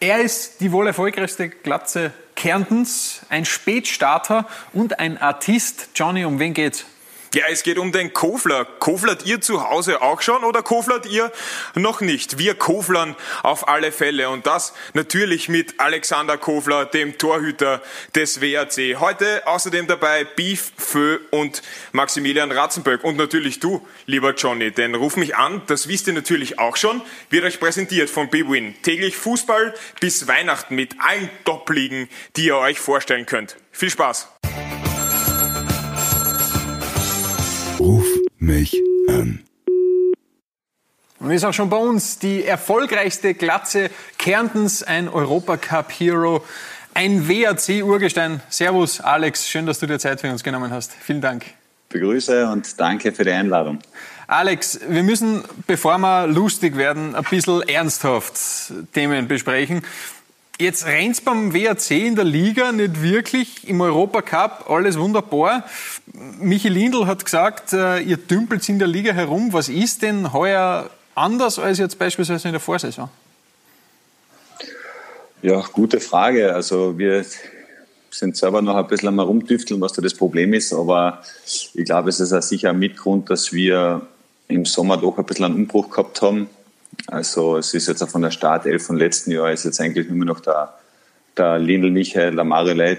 Er 0.00 0.20
ist 0.20 0.60
die 0.60 0.70
wohl 0.70 0.86
erfolgreichste 0.86 1.48
Glatze 1.48 2.12
Kärntens, 2.36 3.22
ein 3.30 3.44
Spätstarter 3.44 4.46
und 4.72 5.00
ein 5.00 5.18
Artist. 5.18 5.88
Johnny, 5.96 6.24
um 6.24 6.38
wen 6.38 6.54
geht's? 6.54 6.84
Ja, 7.34 7.44
es 7.50 7.62
geht 7.62 7.76
um 7.76 7.92
den 7.92 8.14
Kofler. 8.14 8.64
Koflert 8.64 9.26
ihr 9.26 9.42
zu 9.42 9.68
Hause 9.68 10.00
auch 10.00 10.22
schon 10.22 10.44
oder 10.44 10.62
koflert 10.62 11.04
ihr 11.04 11.30
noch 11.74 12.00
nicht? 12.00 12.38
Wir 12.38 12.54
koflern 12.54 13.16
auf 13.42 13.68
alle 13.68 13.92
Fälle 13.92 14.30
und 14.30 14.46
das 14.46 14.72
natürlich 14.94 15.50
mit 15.50 15.78
Alexander 15.78 16.38
Kofler, 16.38 16.86
dem 16.86 17.18
Torhüter 17.18 17.82
des 18.14 18.40
WRC. 18.40 18.98
Heute 18.98 19.46
außerdem 19.46 19.86
dabei 19.86 20.24
Beef, 20.24 20.72
Fö 20.78 21.18
und 21.30 21.60
Maximilian 21.92 22.50
Ratzenböck 22.50 23.04
und 23.04 23.18
natürlich 23.18 23.60
du, 23.60 23.86
lieber 24.06 24.34
Johnny, 24.34 24.70
denn 24.70 24.94
ruf 24.94 25.16
mich 25.16 25.36
an, 25.36 25.60
das 25.66 25.86
wisst 25.86 26.06
ihr 26.06 26.14
natürlich 26.14 26.58
auch 26.58 26.78
schon, 26.78 27.02
wird 27.28 27.44
euch 27.44 27.60
präsentiert 27.60 28.08
von 28.08 28.30
BWin. 28.30 28.74
Täglich 28.82 29.18
Fußball 29.18 29.74
bis 30.00 30.28
Weihnachten 30.28 30.74
mit 30.74 30.96
allen 31.00 31.28
Top-Ligen, 31.44 32.08
die 32.36 32.46
ihr 32.46 32.56
euch 32.56 32.80
vorstellen 32.80 33.26
könnt. 33.26 33.56
Viel 33.70 33.90
Spaß! 33.90 34.28
Ruf 37.78 38.04
mich 38.38 38.76
an. 39.08 39.44
Und 41.20 41.30
ist 41.30 41.44
auch 41.44 41.52
schon 41.52 41.70
bei 41.70 41.76
uns 41.76 42.18
die 42.18 42.44
erfolgreichste 42.44 43.34
Glatze 43.34 43.90
Kärntens, 44.18 44.82
ein 44.82 45.08
Europacup-Hero, 45.08 46.44
ein 46.94 47.28
WAC-Urgestein. 47.28 48.40
Servus, 48.48 49.00
Alex, 49.00 49.48
schön, 49.48 49.66
dass 49.66 49.78
du 49.78 49.86
dir 49.86 50.00
Zeit 50.00 50.20
für 50.20 50.30
uns 50.30 50.42
genommen 50.42 50.72
hast. 50.72 50.92
Vielen 50.92 51.20
Dank. 51.20 51.44
Begrüße 51.88 52.48
und 52.50 52.80
danke 52.80 53.12
für 53.12 53.24
die 53.24 53.30
Einladung. 53.30 53.78
Alex, 54.26 54.80
wir 54.88 55.02
müssen, 55.04 55.44
bevor 55.66 55.98
wir 55.98 56.26
lustig 56.26 56.76
werden, 56.76 57.14
ein 57.14 57.24
bisschen 57.24 57.62
ernsthaft 57.62 58.34
Themen 58.92 59.28
besprechen. 59.28 59.82
Jetzt 60.60 60.86
rennt's 60.86 61.20
beim 61.20 61.54
WAC 61.54 61.92
in 61.92 62.16
der 62.16 62.24
Liga 62.24 62.72
nicht 62.72 63.00
wirklich, 63.00 63.68
im 63.68 63.80
Europacup 63.80 64.68
alles 64.68 64.98
wunderbar. 64.98 65.62
Michi 66.40 66.68
Lindl 66.68 67.06
hat 67.06 67.24
gesagt, 67.24 67.72
äh, 67.72 68.00
ihr 68.00 68.16
dümpelt 68.16 68.68
in 68.68 68.80
der 68.80 68.88
Liga 68.88 69.12
herum. 69.12 69.52
Was 69.52 69.68
ist 69.68 70.02
denn 70.02 70.32
heuer 70.32 70.90
anders 71.14 71.60
als 71.60 71.78
jetzt 71.78 71.96
beispielsweise 71.96 72.48
in 72.48 72.54
der 72.54 72.60
Vorsaison? 72.60 73.08
Ja, 75.42 75.60
gute 75.72 76.00
Frage. 76.00 76.52
Also 76.52 76.98
wir 76.98 77.24
sind 78.10 78.36
selber 78.36 78.60
noch 78.60 78.74
ein 78.74 78.88
bisschen 78.88 79.10
am 79.10 79.20
Rumdüfteln, 79.20 79.80
was 79.80 79.92
da 79.92 80.02
das 80.02 80.14
Problem 80.14 80.54
ist. 80.54 80.72
Aber 80.72 81.22
ich 81.74 81.84
glaube, 81.84 82.08
es 82.08 82.18
ist 82.18 82.32
auch 82.32 82.42
sicher 82.42 82.70
ein 82.70 82.80
Mitgrund, 82.80 83.30
dass 83.30 83.52
wir 83.52 84.02
im 84.48 84.64
Sommer 84.64 84.96
doch 84.96 85.18
ein 85.18 85.24
bisschen 85.24 85.44
einen 85.44 85.54
Umbruch 85.54 85.88
gehabt 85.88 86.20
haben 86.20 86.48
also 87.06 87.56
es 87.56 87.72
ist 87.74 87.88
jetzt 87.88 88.02
auch 88.02 88.08
von 88.08 88.22
der 88.22 88.30
Startelf 88.30 88.86
von 88.86 88.98
letzten 88.98 89.30
Jahr 89.30 89.50
ist 89.50 89.64
jetzt 89.64 89.80
eigentlich 89.80 90.08
nur 90.10 90.24
noch 90.24 90.40
der, 90.40 90.74
der 91.36 91.58
Lindl 91.58 91.90
Michael, 91.90 92.34
der 92.34 92.44
Mario 92.44 92.74
Leit, 92.74 92.98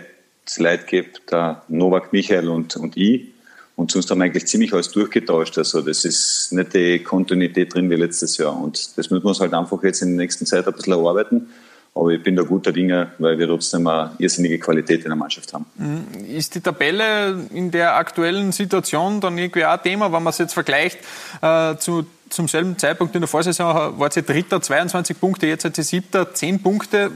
Leitgeb, 0.58 1.28
der 1.28 1.61
Novak 1.67 2.11
Michael 2.11 2.50
und, 2.50 2.75
und 2.77 2.97
ich. 2.97 3.27
Und 3.75 3.92
sonst 3.92 4.09
haben 4.11 4.17
wir 4.17 4.25
eigentlich 4.25 4.47
ziemlich 4.47 4.73
alles 4.73 4.89
durchgetauscht. 4.92 5.58
Also 5.58 5.81
das 5.81 6.03
ist 6.03 6.52
nicht 6.52 6.73
die 6.73 7.00
Kontinuität 7.00 7.73
drin 7.73 7.89
wie 7.89 7.95
letztes 7.95 8.38
Jahr. 8.38 8.59
Und 8.59 8.97
das 8.97 9.09
müssen 9.09 9.23
wir 9.23 9.30
uns 9.30 9.39
halt 9.39 9.53
einfach 9.53 9.81
jetzt 9.83 10.02
in 10.02 10.17
der 10.17 10.25
nächsten 10.25 10.45
Zeit 10.45 10.67
ein 10.67 10.73
bisschen 10.73 10.94
erarbeiten. 10.94 11.50
Aber 11.95 12.09
ich 12.09 12.22
bin 12.22 12.36
da 12.36 12.44
guter 12.44 12.72
Dinge, 12.72 13.11
weil 13.17 13.38
wir 13.39 13.47
trotzdem 13.47 13.88
eine 13.88 14.11
irrsinnige 14.20 14.59
Qualität 14.59 15.03
in 15.03 15.09
der 15.09 15.16
Mannschaft 15.16 15.53
haben. 15.53 15.66
Mhm. 15.75 16.25
Ist 16.25 16.55
die 16.55 16.61
Tabelle 16.61 17.47
in 17.53 17.72
der 17.72 17.95
aktuellen 17.95 18.52
Situation 18.52 19.22
dann 19.22 19.38
irgendwie 19.38 19.66
auch 19.66 19.77
Thema, 19.77 20.11
wenn 20.11 20.23
man 20.23 20.31
es 20.31 20.38
jetzt 20.38 20.53
vergleicht 20.53 21.00
äh, 21.42 21.77
zu, 21.77 22.05
zum 22.30 22.48
selben 22.48 22.78
Zeitpunkt 22.78 23.16
in 23.16 23.22
der 23.22 23.28
Vorsaison, 23.28 24.00
war 24.00 24.12
sie 24.12 24.24
Dritter, 24.24 24.62
22 24.62 25.20
Punkte, 25.20 25.48
jetzt 25.48 25.66
hat 25.66 25.76
sie 25.76 25.84
Siebter, 25.84 26.34
10 26.34 26.62
Punkte. 26.62 27.12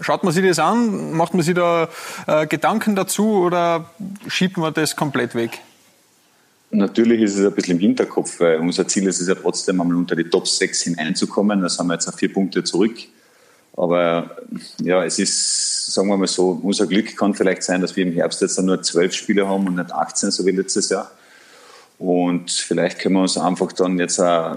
Schaut 0.00 0.24
man 0.24 0.32
sich 0.32 0.46
das 0.46 0.58
an? 0.58 1.12
Macht 1.12 1.34
man 1.34 1.42
sich 1.42 1.54
da 1.54 1.88
äh, 2.26 2.46
Gedanken 2.46 2.96
dazu 2.96 3.42
oder 3.42 3.90
schiebt 4.28 4.56
man 4.56 4.72
das 4.72 4.96
komplett 4.96 5.34
weg? 5.34 5.60
Natürlich 6.70 7.20
ist 7.22 7.36
es 7.36 7.44
ein 7.44 7.52
bisschen 7.52 7.76
im 7.76 7.80
Hinterkopf, 7.80 8.38
weil 8.40 8.60
unser 8.60 8.86
Ziel 8.86 9.06
ist 9.08 9.20
es 9.20 9.28
ja 9.28 9.34
trotzdem 9.34 9.80
einmal 9.80 9.96
unter 9.96 10.14
die 10.14 10.24
Top 10.24 10.46
6 10.46 10.82
hineinzukommen. 10.82 11.60
Da 11.60 11.68
sind 11.68 11.86
wir 11.88 11.94
jetzt 11.94 12.08
auf 12.08 12.14
vier 12.14 12.32
Punkte 12.32 12.62
zurück. 12.62 12.96
Aber 13.76 14.36
ja, 14.80 15.04
es 15.04 15.18
ist, 15.18 15.92
sagen 15.92 16.08
wir 16.08 16.16
mal 16.16 16.26
so, 16.26 16.60
unser 16.62 16.86
Glück 16.86 17.16
kann 17.16 17.34
vielleicht 17.34 17.62
sein, 17.62 17.80
dass 17.80 17.96
wir 17.96 18.06
im 18.06 18.12
Herbst 18.12 18.40
jetzt 18.40 18.60
nur 18.60 18.82
zwölf 18.82 19.14
Spiele 19.14 19.48
haben 19.48 19.66
und 19.66 19.76
nicht 19.76 19.92
18, 19.92 20.30
so 20.30 20.46
wie 20.46 20.50
letztes 20.52 20.90
Jahr. 20.90 21.10
Und 22.00 22.50
vielleicht 22.50 22.98
können 22.98 23.16
wir 23.16 23.20
uns 23.20 23.36
einfach 23.36 23.72
dann 23.72 23.98
jetzt, 23.98 24.18
auch, 24.18 24.56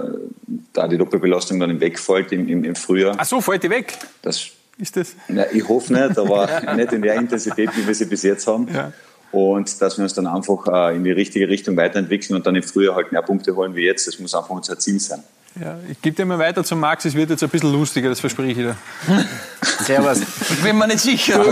da 0.71 0.87
die 0.87 0.97
Doppelbelastung 0.97 1.59
dann 1.59 1.77
wegfällt 1.81 2.31
im, 2.31 2.47
im, 2.47 2.63
im 2.63 2.73
Frühjahr. 2.73 3.15
Ach 3.17 3.25
so, 3.25 3.41
fällt 3.41 3.63
die 3.63 3.69
weg? 3.69 3.97
Das, 4.21 4.47
ist 4.77 4.95
das? 4.95 5.13
Na, 5.27 5.43
ich 5.51 5.67
hoffe 5.67 5.91
nicht, 5.91 6.17
aber 6.17 6.47
nicht 6.75 6.93
in 6.93 7.01
der 7.01 7.15
Intensität, 7.15 7.69
wie 7.75 7.85
wir 7.85 7.93
sie 7.93 8.05
bis 8.05 8.23
jetzt 8.23 8.47
haben. 8.47 8.69
Ja. 8.73 8.93
Und 9.33 9.81
dass 9.81 9.97
wir 9.97 10.03
uns 10.03 10.13
dann 10.13 10.25
einfach 10.25 10.67
äh, 10.71 10.95
in 10.95 11.03
die 11.03 11.11
richtige 11.11 11.49
Richtung 11.49 11.75
weiterentwickeln 11.75 12.37
und 12.37 12.47
dann 12.47 12.55
im 12.55 12.63
Frühjahr 12.63 12.95
halt 12.95 13.11
mehr 13.11 13.21
Punkte 13.21 13.53
holen 13.53 13.75
wie 13.75 13.83
jetzt. 13.83 14.07
Das 14.07 14.17
muss 14.19 14.33
einfach 14.33 14.51
unser 14.51 14.79
Ziel 14.79 15.01
sein. 15.01 15.21
Ja, 15.59 15.77
ich 15.91 16.01
gebe 16.01 16.15
dir 16.15 16.25
mal 16.25 16.39
weiter 16.39 16.63
zum 16.63 16.79
Max, 16.79 17.03
es 17.03 17.13
wird 17.13 17.29
jetzt 17.29 17.43
ein 17.43 17.49
bisschen 17.49 17.73
lustiger, 17.73 18.07
das 18.07 18.21
verspreche 18.21 18.51
ich 18.51 18.57
dir. 18.57 18.77
Servus. 19.81 20.21
Ich 20.49 20.63
bin 20.63 20.77
mir 20.77 20.87
nicht 20.87 21.01
sicher. 21.01 21.43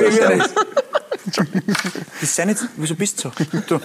Das 2.20 2.36
sei 2.36 2.46
nicht, 2.46 2.60
wieso 2.78 2.96
bist 2.96 3.24
du 3.24 3.32
so? 3.68 3.82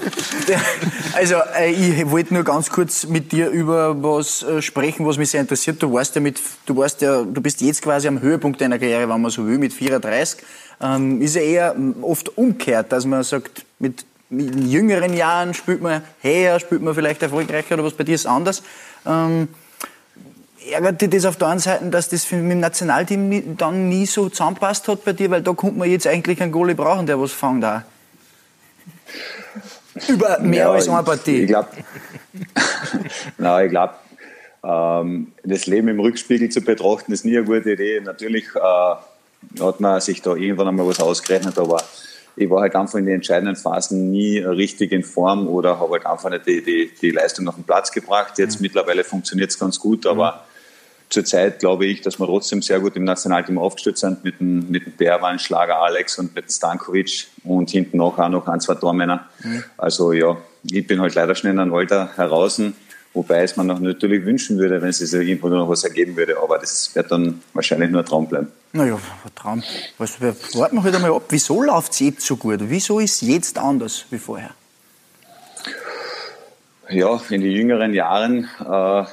also, 1.14 1.36
äh, 1.58 1.70
ich 1.70 2.10
wollte 2.10 2.34
nur 2.34 2.44
ganz 2.44 2.70
kurz 2.70 3.06
mit 3.06 3.32
dir 3.32 3.48
über 3.50 4.02
was 4.02 4.42
äh, 4.42 4.62
sprechen, 4.62 5.06
was 5.06 5.18
mich 5.18 5.30
sehr 5.30 5.40
interessiert. 5.40 5.82
Du 5.82 5.92
warst 5.92 6.14
ja 6.14 6.20
mit, 6.20 6.40
du 6.66 6.76
warst 6.76 7.02
ja, 7.02 7.22
du 7.22 7.40
bist 7.40 7.60
jetzt 7.60 7.82
quasi 7.82 8.08
am 8.08 8.20
Höhepunkt 8.20 8.60
deiner 8.60 8.78
Karriere, 8.78 9.08
wenn 9.08 9.20
man 9.20 9.30
so 9.30 9.46
will, 9.46 9.58
mit 9.58 9.72
34. 9.72 10.40
Ähm, 10.80 11.20
ist 11.22 11.36
ja 11.36 11.42
eher 11.42 11.76
oft 12.02 12.36
umgekehrt, 12.36 12.92
dass 12.92 13.04
man 13.06 13.22
sagt, 13.22 13.64
mit, 13.78 14.04
mit 14.28 14.54
jüngeren 14.66 15.14
Jahren 15.14 15.54
spielt 15.54 15.82
man 15.82 16.02
her, 16.20 16.60
spielt 16.60 16.82
man 16.82 16.94
vielleicht 16.94 17.22
erfolgreicher 17.22 17.74
oder 17.74 17.84
was 17.84 17.94
bei 17.94 18.04
dir 18.04 18.14
ist 18.14 18.26
anders. 18.26 18.62
Ähm, 19.06 19.48
ärgert 20.72 21.00
dich 21.00 21.10
das 21.10 21.24
auf 21.24 21.36
der 21.36 21.48
einen 21.48 21.60
Seite, 21.60 21.86
dass 21.86 22.08
das 22.08 22.30
mit 22.30 22.50
dem 22.50 22.60
Nationalteam 22.60 23.56
dann 23.56 23.88
nie 23.88 24.06
so 24.06 24.28
zusammenpasst 24.28 24.88
hat 24.88 25.04
bei 25.04 25.12
dir? 25.12 25.30
Weil 25.30 25.42
da 25.42 25.52
kommt 25.52 25.76
man 25.76 25.90
jetzt 25.90 26.06
eigentlich 26.06 26.40
einen 26.42 26.52
Goalie 26.52 26.74
brauchen, 26.74 27.06
der 27.06 27.20
was 27.20 27.32
fängt 27.32 27.62
da. 27.62 27.84
Über 30.08 30.38
mehr 30.40 30.64
ja, 30.64 30.72
als 30.72 30.88
eine 30.88 31.02
Partie. 31.02 31.42
Ich 31.42 31.46
glaube, 31.46 31.68
ich 33.64 33.70
glaube, 33.70 33.94
ähm, 34.62 35.32
das 35.44 35.66
Leben 35.66 35.88
im 35.88 36.00
Rückspiegel 36.00 36.48
zu 36.48 36.60
betrachten, 36.60 37.12
ist 37.12 37.24
nie 37.24 37.36
eine 37.36 37.46
gute 37.46 37.72
Idee. 37.72 38.00
Natürlich 38.00 38.46
äh, 38.54 39.60
hat 39.62 39.80
man 39.80 40.00
sich 40.00 40.22
da 40.22 40.34
irgendwann 40.34 40.68
einmal 40.68 40.86
was 40.86 41.00
ausgerechnet, 41.00 41.58
aber 41.58 41.82
ich 42.36 42.50
war 42.50 42.60
halt 42.60 42.76
einfach 42.76 42.98
in 42.98 43.06
den 43.06 43.16
entscheidenden 43.16 43.56
Phasen 43.56 44.10
nie 44.10 44.38
richtig 44.38 44.92
in 44.92 45.02
Form 45.02 45.48
oder 45.48 45.80
habe 45.80 45.92
halt 45.92 46.06
einfach 46.06 46.28
nicht 46.28 46.46
die, 46.46 46.62
die, 46.62 46.90
die 47.00 47.10
Leistung 47.10 47.48
auf 47.48 47.54
den 47.54 47.64
Platz 47.64 47.90
gebracht. 47.90 48.38
Jetzt 48.38 48.56
mhm. 48.56 48.62
mittlerweile 48.62 49.04
funktioniert 49.04 49.50
es 49.50 49.58
ganz 49.58 49.80
gut, 49.80 50.06
aber 50.06 50.44
zurzeit 51.08 51.60
glaube 51.60 51.86
ich, 51.86 52.00
dass 52.02 52.18
wir 52.18 52.26
trotzdem 52.26 52.62
sehr 52.62 52.80
gut 52.80 52.96
im 52.96 53.04
Nationalteam 53.04 53.58
aufgestellt 53.58 53.98
sind 53.98 54.24
mit 54.24 54.40
dem, 54.40 54.70
mit 54.70 54.86
dem 54.86 54.92
Berwan, 54.92 55.38
Schlager 55.38 55.80
Alex 55.80 56.18
und 56.18 56.34
mit 56.34 56.50
Stankovic 56.50 57.28
und 57.44 57.70
hinten 57.70 57.98
noch 57.98 58.18
auch 58.18 58.28
noch 58.28 58.46
ein, 58.48 58.60
zwei 58.60 58.74
Tormänner. 58.74 59.26
Mhm. 59.42 59.64
Also 59.76 60.12
ja, 60.12 60.36
ich 60.64 60.86
bin 60.86 61.00
halt 61.00 61.14
leider 61.14 61.34
schnell 61.34 61.52
in 61.52 61.60
einem 61.60 61.74
Alter 61.74 62.10
heraus, 62.16 62.60
wobei 63.14 63.42
es 63.42 63.56
man 63.56 63.66
noch 63.66 63.78
natürlich 63.78 64.24
wünschen 64.24 64.58
würde, 64.58 64.82
wenn 64.82 64.90
es 64.90 64.98
sich 64.98 65.12
irgendwo 65.12 65.48
noch 65.48 65.68
was 65.68 65.84
ergeben 65.84 66.16
würde, 66.16 66.36
aber 66.42 66.58
das 66.58 66.94
wird 66.94 67.10
dann 67.10 67.42
wahrscheinlich 67.54 67.90
nur 67.90 68.02
ein 68.02 68.06
Traum 68.06 68.28
bleiben. 68.28 68.48
Naja, 68.72 68.94
ein 68.94 69.34
Traum. 69.34 69.62
Was, 69.98 70.20
warten 70.20 70.76
wir 70.76 70.82
halt 70.82 70.94
einmal 70.94 71.12
ab, 71.12 71.24
wieso 71.28 71.62
läuft 71.62 71.92
es 71.92 72.00
jetzt 72.00 72.26
so 72.26 72.36
gut? 72.36 72.60
Wieso 72.62 72.98
ist 73.00 73.22
es 73.22 73.28
jetzt 73.28 73.58
anders 73.58 74.04
wie 74.10 74.18
vorher? 74.18 74.50
Ja, 76.88 77.20
in 77.30 77.40
den 77.40 77.50
jüngeren 77.50 77.94
Jahren 77.94 78.48
äh, 78.60 79.04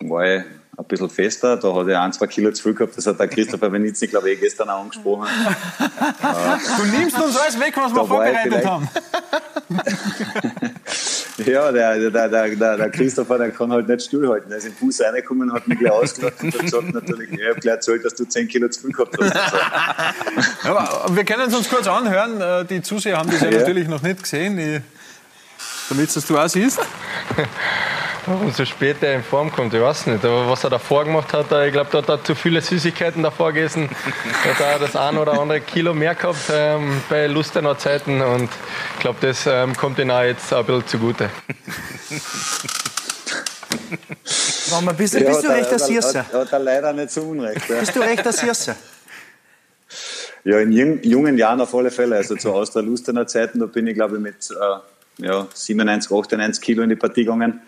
war 0.00 0.26
ich 0.26 0.42
ein 0.76 0.84
bisschen 0.86 1.10
fester. 1.10 1.56
Da 1.56 1.74
hat 1.74 1.88
er 1.88 2.00
ein, 2.00 2.12
zwei 2.12 2.26
Kilo 2.26 2.50
zu 2.50 2.62
viel 2.62 2.74
gehabt. 2.74 2.96
Das 2.96 3.06
hat 3.06 3.20
der 3.20 3.28
Christopher 3.28 3.68
Benizzi, 3.68 4.06
glaube 4.06 4.30
ich, 4.30 4.40
gestern 4.40 4.70
auch 4.70 4.80
angesprochen. 4.80 5.28
du 6.78 6.84
nimmst 6.96 7.20
uns 7.20 7.36
alles 7.36 7.60
weg, 7.60 7.74
was 7.76 7.94
wir 7.94 8.06
vorbereitet 8.06 8.64
haben. 8.64 8.88
ja, 11.44 11.72
der, 11.72 12.10
der, 12.10 12.28
der, 12.28 12.48
der, 12.56 12.76
der 12.76 12.90
Christopher, 12.90 13.36
der 13.38 13.50
kann 13.50 13.70
halt 13.70 13.86
nicht 13.86 14.02
stillhalten. 14.02 14.50
Er 14.50 14.58
ist 14.58 14.66
im 14.66 14.72
Fuß 14.72 15.02
reingekommen 15.02 15.50
und 15.50 15.56
hat 15.56 15.68
mich 15.68 15.78
gleich 15.78 15.92
ausgelacht 15.92 16.42
und 16.42 16.54
hat 16.54 16.60
gesagt, 16.62 16.94
natürlich, 16.94 17.32
ich 17.32 17.48
habe 17.48 17.60
gleich 17.60 17.74
erzählt, 17.74 18.04
dass 18.04 18.14
du 18.14 18.24
10 18.24 18.48
Kilo 18.48 18.68
zu 18.68 18.80
viel 18.80 18.92
gehabt 18.92 19.14
hast. 19.20 20.64
Aber 20.66 21.14
wir 21.14 21.24
können 21.24 21.48
es 21.48 21.54
uns 21.54 21.68
kurz 21.68 21.86
anhören. 21.86 22.40
Äh, 22.40 22.64
die 22.64 22.80
Zuseher 22.80 23.18
haben 23.18 23.30
das 23.30 23.42
ja, 23.42 23.50
ja. 23.50 23.58
natürlich 23.58 23.88
noch 23.88 24.00
nicht 24.00 24.22
gesehen. 24.22 24.82
damit 25.90 26.16
es 26.16 26.26
du 26.26 26.38
auch 26.38 26.48
siehst. 26.48 26.80
Umso 28.26 28.64
später 28.64 29.12
in 29.12 29.24
Form 29.24 29.50
kommt, 29.50 29.74
ich 29.74 29.80
weiß 29.80 30.06
nicht. 30.06 30.24
Aber 30.24 30.48
was 30.48 30.62
er 30.62 30.70
davor 30.70 31.04
gemacht 31.04 31.32
hat, 31.32 31.46
ich 31.66 31.72
glaube, 31.72 31.90
da 31.90 31.98
hat 31.98 32.08
er 32.08 32.22
zu 32.22 32.34
viele 32.34 32.60
Süßigkeiten 32.60 33.22
davor 33.22 33.52
gegessen. 33.52 33.88
Da 34.44 34.50
hat 34.50 34.60
er 34.60 34.78
das 34.78 34.94
ein 34.94 35.16
oder 35.18 35.40
andere 35.40 35.60
Kilo 35.60 35.92
mehr 35.92 36.14
gehabt 36.14 36.50
ähm, 36.52 37.02
bei 37.08 37.26
Lustener 37.26 37.76
Zeiten. 37.78 38.20
Und 38.20 38.48
ich 38.94 39.00
glaube, 39.00 39.18
das 39.20 39.46
ähm, 39.46 39.76
kommt 39.76 39.98
ihm 39.98 40.10
auch 40.10 40.22
jetzt 40.22 40.52
ein 40.52 40.64
bisschen 40.64 40.86
zugute. 40.86 41.30
Warum 44.70 44.96
bist, 44.96 45.14
ja, 45.14 45.20
bist 45.20 45.42
du 45.42 45.48
recht 45.48 45.70
der 45.70 45.78
Sirse? 45.78 46.18
Hat, 46.20 46.32
hat 46.32 46.52
er 46.52 46.58
leider 46.60 46.92
nicht 46.92 47.10
so 47.10 47.22
unrecht. 47.22 47.68
Ja. 47.68 47.80
Bist 47.80 47.96
du 47.96 48.00
recht 48.00 48.24
der 48.24 48.32
Sirse? 48.32 48.76
Ja, 50.44 50.58
in 50.60 50.72
jungen 51.02 51.38
Jahren 51.38 51.60
auf 51.60 51.74
alle 51.74 51.90
Fälle. 51.90 52.16
Also 52.16 52.36
zu 52.36 52.52
Austria-Lustener 52.52 53.26
Zeiten, 53.26 53.58
da 53.58 53.66
bin 53.66 53.86
ich 53.86 53.94
glaube 53.94 54.16
ich 54.16 54.22
mit 54.22 54.50
äh, 54.50 55.24
ja, 55.26 55.46
97, 55.52 56.10
98 56.10 56.62
Kilo 56.62 56.82
in 56.82 56.90
die 56.90 56.96
Partie 56.96 57.24
gegangen. 57.24 57.60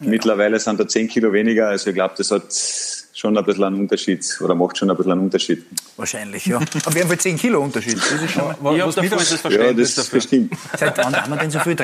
Ja. 0.00 0.08
Mittlerweile 0.08 0.58
sind 0.60 0.78
da 0.78 0.86
10 0.86 1.08
Kilo 1.08 1.32
weniger. 1.32 1.68
Also 1.68 1.90
ich 1.90 1.94
glaube, 1.94 2.14
das 2.16 2.30
hat 2.30 2.52
schon 3.14 3.36
ein 3.36 3.44
bisschen 3.44 3.64
einen 3.64 3.80
Unterschied 3.80 4.24
oder 4.42 4.54
macht 4.54 4.76
schon 4.76 4.90
ein 4.90 4.96
bisschen 4.96 5.12
einen 5.12 5.22
Unterschied. 5.22 5.64
Wahrscheinlich, 5.96 6.44
ja. 6.46 6.58
Auf 6.58 6.94
jeden 6.94 7.08
Fall 7.08 7.18
10 7.18 7.38
Kilo 7.38 7.62
Unterschied. 7.62 7.96
Das 7.96 8.12
ist 8.12 8.30
schon 8.32 8.54
was, 8.60 8.86
was 8.86 8.94
dafür 8.94 9.18
ist 9.18 9.32
das 9.32 9.40
Verständnis 9.40 9.96
ja, 9.96 10.02
das 10.02 10.10
dafür. 10.10 10.48
Seit 10.76 10.98
wann 10.98 11.16
haben 11.16 11.32
wir 11.32 11.38
denn 11.38 11.50
so 11.50 11.60
viel? 11.60 11.76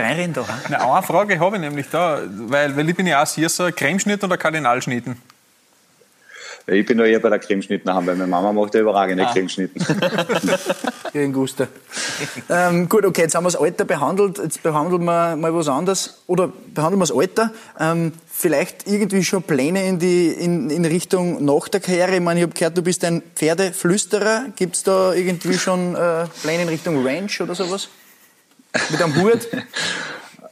Na, 0.69 0.94
eine 0.94 1.03
Frage 1.03 1.41
habe 1.41 1.56
ich 1.56 1.62
nämlich 1.62 1.87
da, 1.91 2.20
weil, 2.29 2.76
weil 2.76 2.88
ich 2.88 2.97
bin 2.97 3.06
ja 3.06 3.23
auch 3.23 3.26
Sierser, 3.26 3.73
Cremeschnitt 3.73 4.23
oder 4.23 4.37
Kardinalschnitten? 4.37 5.17
Ich 6.67 6.87
bin 6.87 6.97
nur 6.97 7.06
eher 7.06 7.19
bei 7.19 7.29
der 7.29 7.41
Cremeschnitten 7.41 7.93
haben, 7.93 8.06
weil 8.06 8.14
meine 8.14 8.31
Mama 8.31 8.53
macht 8.53 8.75
ja 8.75 8.81
überragende 8.82 9.26
ah. 9.26 9.32
Cremeschnitten. 9.32 9.85
Ihren 11.12 11.32
Guster. 11.32 11.67
ähm, 12.49 12.88
gut, 12.88 13.05
okay, 13.05 13.23
jetzt 13.23 13.35
haben 13.35 13.44
wir 13.44 13.50
das 13.50 13.61
Alter 13.61 13.85
behandelt. 13.85 14.38
Jetzt 14.38 14.62
behandeln 14.62 15.05
wir 15.05 15.37
mal 15.37 15.55
was 15.55 15.69
anderes. 15.69 16.23
Oder 16.29 16.53
behandeln 16.73 17.00
wir 17.00 17.06
das 17.06 17.17
Alter. 17.17 17.50
Ähm, 17.81 18.12
vielleicht 18.31 18.87
irgendwie 18.87 19.25
schon 19.25 19.43
Pläne 19.43 19.87
in, 19.87 19.99
die, 19.99 20.29
in, 20.29 20.70
in 20.70 20.85
Richtung 20.85 21.44
nach 21.44 21.67
der 21.69 21.81
Karriere? 21.81 22.14
Ich 22.14 22.20
meine, 22.20 22.41
ich 22.41 22.44
habe 22.44 22.55
gehört, 22.55 22.79
du 22.79 22.82
bist 22.82 23.05
ein 23.05 23.23
Pferdeflüsterer. 23.35 24.47
Gibt 24.55 24.76
es 24.76 24.85
da 24.85 25.15
irgendwie 25.15 25.58
schon 25.58 25.97
äh, 25.97 26.26
Pläne 26.43 26.62
in 26.62 26.69
Richtung 26.69 27.05
Ranch 27.05 27.41
oder 27.41 27.56
sowas? 27.56 27.88
Mit 28.88 29.03
einem 29.03 29.17
Hut? 29.20 29.49
äh, 29.53 29.58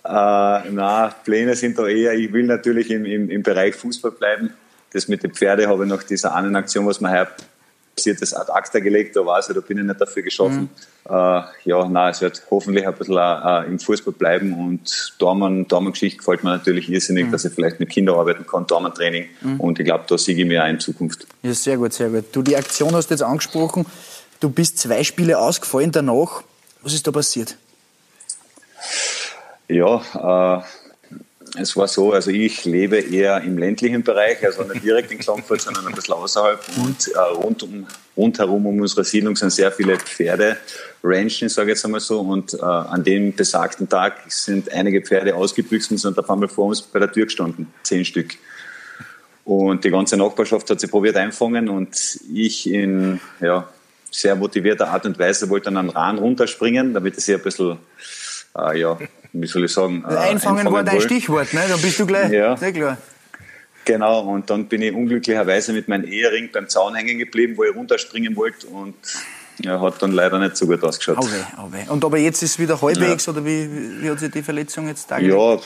na, 0.05 1.15
Pläne 1.25 1.55
sind 1.55 1.79
da 1.79 1.87
eher, 1.87 2.15
ich 2.15 2.33
will 2.33 2.45
natürlich 2.45 2.91
im, 2.91 3.05
im, 3.05 3.31
im 3.31 3.43
Bereich 3.45 3.77
Fußball 3.77 4.11
bleiben 4.11 4.55
das 4.93 5.09
mit 5.09 5.23
den 5.23 5.33
Pferden 5.33 5.69
habe 5.69 5.85
ich 5.85 5.91
nach 5.91 6.03
dieser 6.03 6.35
einen 6.35 6.57
Aktion, 6.57 6.87
was 6.87 7.01
mir 7.01 7.11
heute 7.11 7.33
passiert 7.95 8.21
ist, 8.23 8.35
ad 8.35 8.51
acta 8.53 8.79
gelegt, 8.79 9.17
da 9.17 9.25
weiß 9.25 9.51
ich, 9.51 9.55
da 9.55 9.61
bin 9.61 9.79
ich 9.79 9.85
nicht 9.85 10.01
dafür 10.01 10.23
geschaffen. 10.23 10.71
Mhm. 11.09 11.15
Äh, 11.15 11.43
ja, 11.65 11.89
nein, 11.89 12.11
es 12.11 12.21
wird 12.21 12.43
hoffentlich 12.51 12.87
ein 12.87 12.95
bisschen 12.95 13.17
äh, 13.17 13.65
im 13.67 13.79
Fußball 13.79 14.13
bleiben 14.13 14.55
und 14.55 15.15
Dormann, 15.19 15.67
Dormann-Geschichte 15.69 16.19
gefällt 16.19 16.45
mir 16.45 16.51
natürlich 16.51 16.89
irrsinnig, 16.89 17.27
mhm. 17.27 17.33
dass 17.33 17.45
ich 17.45 17.53
vielleicht 17.53 17.81
mit 17.81 17.91
Kindern 17.91 18.17
arbeiten 18.17 18.47
kann, 18.47 18.67
Dormann-Training 18.67 19.27
mhm. 19.41 19.61
und 19.61 19.79
ich 19.79 19.85
glaube, 19.85 20.05
da 20.09 20.17
siege 20.17 20.43
ich 20.43 20.49
mir 20.49 20.65
auch 20.65 20.69
in 20.69 20.81
Zukunft. 20.81 21.27
Ja, 21.43 21.53
sehr 21.53 21.77
gut, 21.77 21.93
sehr 21.93 22.09
gut. 22.09 22.25
Du, 22.33 22.43
die 22.43 22.57
Aktion 22.57 22.95
hast 22.95 23.09
du 23.09 23.15
jetzt 23.15 23.23
angesprochen, 23.23 23.87
du 24.41 24.51
bist 24.51 24.79
zwei 24.79 25.05
Spiele 25.05 25.39
ausgefallen 25.39 25.93
danach. 25.93 26.43
Was 26.83 26.95
ist 26.95 27.07
da 27.07 27.13
passiert? 27.13 27.57
Ja, 29.69 30.59
äh, 30.59 30.63
es 31.59 31.77
war 31.77 31.89
so, 31.89 32.13
also 32.13 32.31
ich 32.31 32.65
lebe 32.65 32.99
eher 32.99 33.41
im 33.43 33.59
ländlichen 33.59 34.03
Bereich, 34.03 34.45
also 34.45 34.63
nicht 34.65 34.85
direkt 34.85 35.11
in 35.11 35.19
Klagenfurt, 35.19 35.61
sondern 35.61 35.87
ein 35.87 35.95
bisschen 35.95 36.15
außerhalb. 36.15 36.61
Und 36.79 37.09
äh, 37.09 37.19
rund 37.19 37.63
um, 37.63 37.87
rundherum 38.17 38.67
um 38.67 38.81
unsere 38.81 39.05
Siedlung 39.05 39.37
sind 39.37 39.51
sehr 39.51 39.73
viele 39.73 39.97
Pferde, 39.99 40.57
Ranchen, 41.03 41.49
sage 41.49 41.71
ich 41.71 41.77
jetzt 41.77 41.85
einmal 41.85 42.01
so. 42.01 42.21
Und 42.21 42.55
äh, 42.55 42.63
an 42.63 43.03
dem 43.03 43.35
besagten 43.35 43.89
Tag 43.89 44.21
sind 44.29 44.71
einige 44.73 45.03
Pferde 45.03 45.35
ausgebüxt 45.35 45.91
und 45.91 45.99
sind 45.99 46.19
auf 46.19 46.31
einmal 46.31 46.49
vor 46.49 46.67
uns 46.67 46.83
bei 46.83 46.99
der 46.99 47.11
Tür 47.11 47.25
gestanden, 47.25 47.73
zehn 47.83 48.05
Stück. 48.05 48.35
Und 49.45 49.85
die 49.85 49.91
ganze 49.91 50.17
Nachbarschaft 50.17 50.71
hat 50.71 50.81
sie 50.81 50.87
probiert 50.87 51.17
einfangen 51.17 51.69
und 51.69 52.21
ich 52.33 52.71
in 52.71 53.21
ja, 53.41 53.69
sehr 54.11 54.37
motivierter 54.37 54.89
Art 54.89 55.07
und 55.07 55.19
Weise 55.19 55.49
wollte 55.49 55.65
dann 55.65 55.79
einen 55.79 55.91
Rahn 55.91 56.19
runterspringen, 56.19 56.95
damit 56.95 57.17
es 57.17 57.27
sie 57.27 57.35
ein 57.35 57.43
bisschen 57.43 57.79
äh, 58.57 58.79
ja, 58.79 58.99
wie 59.33 59.47
soll 59.47 59.65
ich 59.65 59.73
sagen, 59.73 60.05
äh, 60.09 60.15
einfangen, 60.17 60.71
war 60.71 60.85
dein 60.85 61.01
Stichwort, 61.01 61.53
ne? 61.53 61.63
da 61.69 61.77
bist 61.77 61.99
du 61.99 62.07
gleich, 62.07 62.31
ja. 62.33 62.57
sehr 62.57 62.73
klar. 62.73 62.99
Genau, 63.85 64.21
und 64.21 64.51
dann 64.51 64.67
bin 64.67 64.83
ich 64.83 64.95
unglücklicherweise 64.95 65.73
mit 65.73 65.89
meinem 65.89 66.05
Ehering 66.05 66.51
beim 66.53 66.69
Zaun 66.69 66.95
hängen 66.95 67.19
geblieben, 67.19 67.57
wo 67.57 67.65
ich 67.65 67.75
runterspringen 67.75 68.37
wollte 68.37 68.67
und 68.67 68.95
ja, 69.63 69.81
hat 69.81 70.03
dann 70.03 70.13
leider 70.13 70.39
nicht 70.39 70.57
so 70.57 70.67
gut 70.67 70.83
ausgeschaut. 70.83 71.19
Oh 71.21 71.27
weh, 71.27 71.45
oh 71.59 71.73
weh. 71.73 71.89
Und 71.89 72.05
aber 72.05 72.19
jetzt 72.19 72.43
ist 72.43 72.53
es 72.53 72.59
wieder 72.59 72.81
halbwegs 72.81 73.27
ja. 73.27 73.33
oder 73.33 73.45
wie, 73.45 74.03
wie 74.03 74.11
hat 74.11 74.21
sich 74.21 74.31
die 74.31 74.43
Verletzung 74.43 74.89
jetzt 74.89 75.11
dargelegt? 75.11 75.37
Ja, 75.37 75.59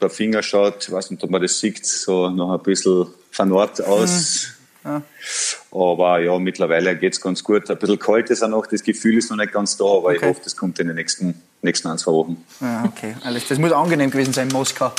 der 0.00 0.10
Finger 0.10 0.42
schaut, 0.42 0.84
ich 0.86 0.92
weiß 0.92 1.10
nicht, 1.10 1.22
ob 1.22 1.30
man 1.30 1.40
das 1.40 1.58
sieht, 1.58 1.84
so 1.84 2.28
noch 2.28 2.52
ein 2.52 2.62
bisschen 2.62 3.06
vernarrt 3.30 3.82
aus. 3.84 4.48
Mhm. 4.84 4.90
Ja. 4.90 5.02
Aber 5.72 6.20
ja, 6.20 6.38
mittlerweile 6.38 6.96
geht 6.96 7.14
es 7.14 7.20
ganz 7.20 7.42
gut. 7.42 7.70
Ein 7.70 7.78
bisschen 7.78 7.98
kalt 7.98 8.28
ist 8.28 8.42
auch 8.42 8.48
noch, 8.48 8.66
das 8.66 8.82
Gefühl 8.82 9.16
ist 9.16 9.30
noch 9.30 9.38
nicht 9.38 9.52
ganz 9.52 9.76
da, 9.78 9.84
aber 9.84 10.08
okay. 10.08 10.16
ich 10.16 10.22
hoffe, 10.22 10.40
das 10.44 10.54
kommt 10.54 10.78
in 10.78 10.88
den 10.88 10.96
nächsten, 10.96 11.40
nächsten 11.62 11.88
ein, 11.88 11.96
zwei 11.96 12.12
Wochen. 12.12 12.44
Ja, 12.60 12.84
okay, 12.84 13.16
alles. 13.24 13.48
Das 13.48 13.58
muss 13.58 13.72
angenehm 13.72 14.10
gewesen 14.10 14.34
sein 14.34 14.48
in 14.48 14.52
Moskau. 14.52 14.92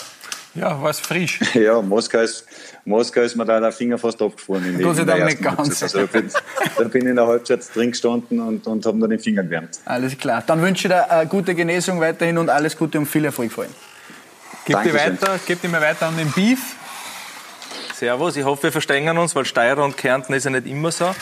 Ja, 0.55 0.79
war 0.81 0.89
es 0.89 0.99
frisch. 0.99 1.39
Ja, 1.53 1.81
Moskau 1.81 2.19
ist, 2.19 2.45
Moskau 2.85 3.21
ist 3.21 3.35
mir 3.35 3.45
da 3.45 3.59
der 3.59 3.71
Finger 3.71 3.97
fast 3.97 4.21
abgefroren. 4.21 4.65
In 4.65 4.81
Gott 4.81 4.97
sei 4.97 5.03
Dank 5.03 5.25
nicht 5.25 5.41
ganz. 5.41 5.81
Also, 5.81 5.99
da, 5.99 6.05
bin, 6.05 6.29
da 6.77 6.83
bin 6.83 7.01
ich 7.03 7.09
in 7.09 7.15
der 7.15 7.27
Halbzeit 7.27 7.61
drin 7.73 7.91
gestanden 7.91 8.39
und, 8.39 8.65
und 8.67 8.85
habe 8.85 8.97
mir 8.97 9.07
den 9.07 9.19
Finger 9.19 9.43
gewärmt. 9.43 9.79
Alles 9.85 10.17
klar. 10.17 10.43
Dann 10.45 10.61
wünsche 10.61 10.87
ich 10.87 10.93
dir 10.93 11.09
eine 11.09 11.27
gute 11.27 11.55
Genesung 11.55 11.99
weiterhin 11.99 12.37
und 12.37 12.49
alles 12.49 12.77
Gute 12.77 12.99
und 12.99 13.05
viel 13.07 13.25
Erfolg 13.25 13.51
vor 13.51 13.63
allem. 13.63 13.73
Gib 14.65 14.81
dir 14.83 14.93
weiter, 14.93 15.39
gib 15.45 15.61
dir 15.61 15.69
mal 15.69 15.81
weiter 15.81 16.07
an 16.07 16.17
den 16.17 16.31
Beef. 16.31 16.75
Servus, 17.93 18.35
ich 18.35 18.43
hoffe, 18.43 18.63
wir 18.63 18.71
verstehen 18.71 19.17
uns, 19.17 19.35
weil 19.35 19.45
Steirer 19.45 19.83
und 19.83 19.97
Kärnten 19.97 20.33
ist 20.33 20.45
ja 20.45 20.49
nicht 20.49 20.67
immer 20.67 20.91
so. 20.91 21.13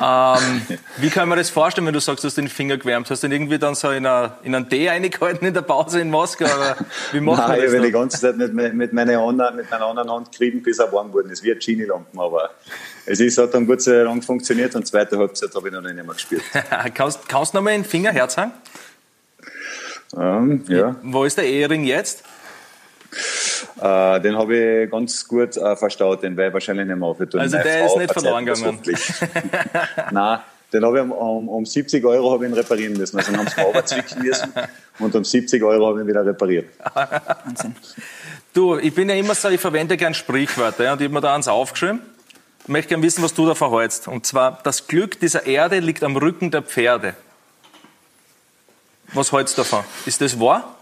Ähm, 0.00 0.62
wie 0.96 1.10
kann 1.10 1.28
man 1.28 1.38
das 1.38 1.48
vorstellen, 1.50 1.86
wenn 1.86 1.94
du 1.94 2.00
sagst, 2.00 2.24
du 2.24 2.26
hast 2.26 2.36
den 2.36 2.48
Finger 2.48 2.76
gewärmt? 2.76 3.08
Hast 3.08 3.22
du 3.22 3.28
den 3.28 3.40
irgendwie 3.40 3.58
dann 3.58 3.74
so 3.74 3.90
in, 3.90 4.04
eine, 4.04 4.32
in 4.42 4.54
einen 4.54 4.68
Tee 4.68 4.88
eingehalten 4.88 5.46
in 5.46 5.54
der 5.54 5.62
Pause 5.62 6.00
in 6.00 6.10
Moskau? 6.10 6.44
Oder 6.44 6.76
wie 7.12 7.20
macht 7.20 7.38
Nein, 7.38 7.48
man 7.48 7.60
das? 7.60 7.70
ich 7.70 7.76
habe 7.76 7.86
die 7.86 7.92
ganze 7.92 8.20
Zeit 8.20 8.36
mit, 8.36 8.74
mit, 8.74 8.92
meiner 8.92 9.20
anderen, 9.20 9.56
mit 9.56 9.70
meiner 9.70 9.86
anderen 9.86 10.10
Hand 10.10 10.32
gerieben, 10.32 10.62
bis 10.62 10.78
er 10.78 10.92
warm 10.92 11.08
geworden 11.08 11.30
ist, 11.30 11.42
wie 11.42 11.52
ein 11.52 11.58
Genie-Lampen. 11.58 12.18
Aber 12.18 12.50
es 13.06 13.20
ist, 13.20 13.38
hat 13.38 13.54
dann 13.54 13.66
gut 13.66 13.80
so 13.80 13.92
lang 13.92 14.22
funktioniert 14.22 14.74
und 14.74 14.86
zweite 14.86 15.16
Halbzeit 15.18 15.54
habe 15.54 15.68
ich 15.68 15.74
noch 15.74 15.82
nicht 15.82 15.94
mehr 15.94 16.04
gespielt. 16.04 16.42
kannst, 16.94 17.28
kannst 17.28 17.54
du 17.54 17.58
noch 17.58 17.64
mal 17.64 17.70
den 17.70 17.84
Finger 17.84 18.12
herzeigen? 18.12 18.52
Ähm, 20.16 20.64
ja. 20.68 20.96
Wo 21.02 21.24
ist 21.24 21.38
der 21.38 21.46
Ehering 21.46 21.84
jetzt? 21.84 22.24
Äh, 23.80 24.20
den 24.20 24.36
habe 24.36 24.56
ich 24.56 24.90
ganz 24.90 25.28
gut 25.28 25.56
äh, 25.56 25.76
verstaut, 25.76 26.22
den 26.22 26.36
werde 26.36 26.48
ich 26.48 26.54
wahrscheinlich 26.54 26.86
nicht 26.86 26.96
mehr 26.96 27.08
aufhören. 27.08 27.40
Also 27.40 27.58
der 27.58 27.86
Frau 27.86 27.86
ist 27.86 27.98
nicht 27.98 28.12
verloren 28.12 28.46
gegangen? 28.46 28.80
Nein, 30.12 30.38
den 30.72 30.84
habe 30.84 30.96
ich 30.96 31.02
um, 31.02 31.12
um, 31.12 31.48
um 31.48 31.66
70 31.66 32.04
Euro 32.04 32.32
habe 32.32 32.46
ich 32.46 32.50
ihn 32.50 32.56
reparieren 32.56 32.94
müssen. 32.94 33.18
Also 33.18 33.36
haben 33.36 33.46
sie 33.46 33.60
überzwicken 33.60 34.22
müssen 34.22 34.52
und 34.98 35.14
um 35.14 35.24
70 35.24 35.62
Euro 35.62 35.88
habe 35.88 35.98
ich 35.98 36.04
ihn 36.04 36.08
wieder 36.08 36.24
repariert. 36.24 36.70
Wahnsinn. 36.94 37.76
Du, 38.54 38.78
ich 38.78 38.94
bin 38.94 39.10
ja 39.10 39.14
immer 39.14 39.34
so, 39.34 39.50
ich 39.50 39.60
verwende 39.60 39.98
gern 39.98 40.14
Sprichwörter 40.14 40.84
ja, 40.84 40.92
und 40.94 41.00
ich 41.00 41.04
habe 41.04 41.14
mir 41.14 41.20
da 41.20 41.34
eins 41.34 41.46
aufgeschrieben. 41.46 42.00
Ich 42.62 42.68
möchte 42.68 42.88
gerne 42.88 43.02
wissen, 43.02 43.22
was 43.22 43.34
du 43.34 43.46
davon 43.46 43.78
hältst. 43.78 44.08
Und 44.08 44.26
zwar, 44.26 44.58
das 44.64 44.86
Glück 44.86 45.20
dieser 45.20 45.46
Erde 45.46 45.78
liegt 45.80 46.02
am 46.02 46.16
Rücken 46.16 46.50
der 46.50 46.62
Pferde. 46.62 47.14
Was 49.12 49.30
hältst 49.32 49.56
du 49.56 49.62
davon? 49.62 49.84
Ist 50.06 50.20
das 50.20 50.40
wahr? 50.40 50.74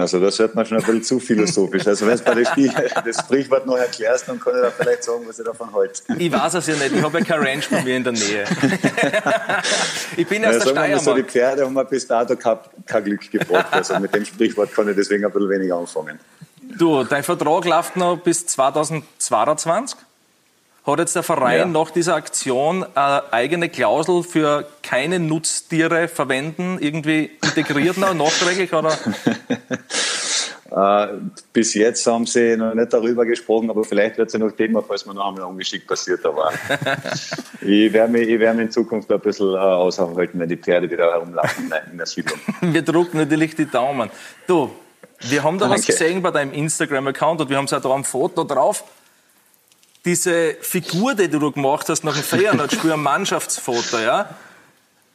Also 0.00 0.18
das 0.18 0.38
hört 0.38 0.54
man 0.54 0.64
schon 0.66 0.78
ein 0.78 0.84
bisschen 0.84 1.02
zu 1.02 1.20
philosophisch. 1.20 1.86
Also 1.86 2.06
wenn 2.06 2.18
du 2.18 2.60
mir 2.60 2.72
das 3.04 3.18
Sprichwort 3.18 3.66
noch 3.66 3.76
erklärst, 3.76 4.28
dann 4.28 4.40
kann 4.40 4.54
ich 4.56 4.62
da 4.62 4.70
vielleicht 4.70 5.04
sagen, 5.04 5.24
was 5.26 5.38
ich 5.38 5.44
davon 5.44 5.72
halte. 5.72 6.02
Ich 6.18 6.32
weiß 6.32 6.54
es 6.54 6.66
ja 6.66 6.74
nicht. 6.74 6.92
Ich 6.92 7.02
habe 7.02 7.18
ja 7.18 7.24
kein 7.24 7.40
Ranch 7.40 7.68
bei 7.70 7.82
mir 7.82 7.96
in 7.96 8.04
der 8.04 8.12
Nähe. 8.12 8.44
ich 10.16 10.26
bin 10.26 10.44
aus 10.44 10.54
ja, 10.54 10.58
der 10.60 10.70
Steiermark. 10.70 11.00
So, 11.04 11.14
die 11.14 11.22
Pferde 11.22 11.64
haben 11.64 11.74
mir 11.74 11.84
bis 11.84 12.06
dato 12.06 12.36
kein, 12.36 12.58
kein 12.86 13.04
Glück 13.04 13.30
gebracht. 13.30 13.72
Also 13.72 13.98
mit 13.98 14.14
dem 14.14 14.24
Sprichwort 14.24 14.74
kann 14.74 14.88
ich 14.88 14.96
deswegen 14.96 15.24
ein 15.24 15.32
bisschen 15.32 15.48
weniger 15.48 15.76
anfangen. 15.76 16.18
Du, 16.62 17.04
dein 17.04 17.22
Vertrag 17.22 17.64
läuft 17.64 17.96
noch 17.96 18.16
bis 18.18 18.46
2022? 18.46 19.98
Hat 20.86 20.98
jetzt 20.98 21.14
der 21.14 21.22
Verein 21.22 21.58
ja. 21.58 21.66
nach 21.66 21.90
dieser 21.90 22.14
Aktion 22.14 22.86
eine 22.94 23.32
eigene 23.32 23.68
Klausel 23.68 24.22
für 24.22 24.66
keine 24.82 25.18
Nutztiere 25.18 26.08
verwenden 26.08 26.78
irgendwie 26.80 27.30
integriert 27.42 27.98
noch, 27.98 28.14
nachträglich? 28.14 28.72
Oder? 28.72 28.96
Äh, 30.70 31.08
bis 31.52 31.74
jetzt 31.74 32.06
haben 32.06 32.26
sie 32.26 32.56
noch 32.56 32.74
nicht 32.74 32.92
darüber 32.92 33.26
gesprochen, 33.26 33.70
aber 33.70 33.82
vielleicht 33.82 34.18
wird 34.18 34.28
es 34.28 34.34
ja 34.34 34.38
noch 34.38 34.52
Thema, 34.52 34.82
falls 34.82 35.04
mir 35.04 35.14
noch 35.14 35.26
einmal 35.26 35.42
ungeschickt 35.42 35.86
passiert. 35.86 36.24
Aber 36.24 36.52
ich 37.60 37.92
werde 37.92 38.12
mich, 38.12 38.28
werd 38.38 38.54
mich 38.54 38.66
in 38.66 38.70
Zukunft 38.70 39.10
ein 39.10 39.18
bisschen 39.18 39.54
äh, 39.54 39.58
aushalten, 39.58 40.38
wenn 40.38 40.48
die 40.48 40.56
Pferde 40.56 40.88
wieder 40.88 41.10
herumlaufen 41.10 41.72
in 41.90 41.98
der 41.98 42.06
Siedlung. 42.06 42.38
Wir 42.60 42.82
drucken 42.82 43.18
natürlich 43.18 43.56
die 43.56 43.66
Daumen. 43.66 44.10
Du, 44.46 44.70
wir 45.22 45.42
haben 45.42 45.58
da 45.58 45.66
Danke. 45.66 45.80
was 45.80 45.86
gesehen 45.86 46.22
bei 46.22 46.30
deinem 46.30 46.52
Instagram-Account 46.52 47.42
und 47.42 47.50
wir 47.50 47.56
haben 47.56 47.66
es 47.66 47.72
ja 47.72 47.80
da 47.80 47.92
ein 47.92 48.04
Foto 48.04 48.44
drauf 48.44 48.84
diese 50.04 50.54
Figur, 50.60 51.14
die 51.14 51.28
du 51.28 51.52
gemacht 51.52 51.88
hast 51.88 52.04
nach 52.04 52.14
dem 52.14 52.22
Feiernatspiel, 52.22 52.92
ein 52.92 53.02
Mannschaftsfoto, 53.02 53.98
ja? 53.98 54.28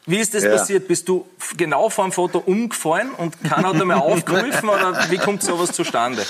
Wie 0.08 0.18
ist 0.18 0.36
das 0.36 0.44
ja. 0.44 0.52
passiert? 0.52 0.88
Bist 0.88 1.10
du 1.10 1.26
genau 1.58 1.90
vor 1.90 2.06
dem 2.06 2.12
Foto 2.12 2.38
umgefallen 2.40 3.10
und 3.18 3.44
keiner 3.44 3.70
hat 3.70 3.82
einmal 3.82 3.98
aufgerufen 3.98 4.70
oder 4.70 5.10
wie 5.10 5.18
kommt 5.18 5.42
sowas 5.42 5.72
zustande? 5.72 6.22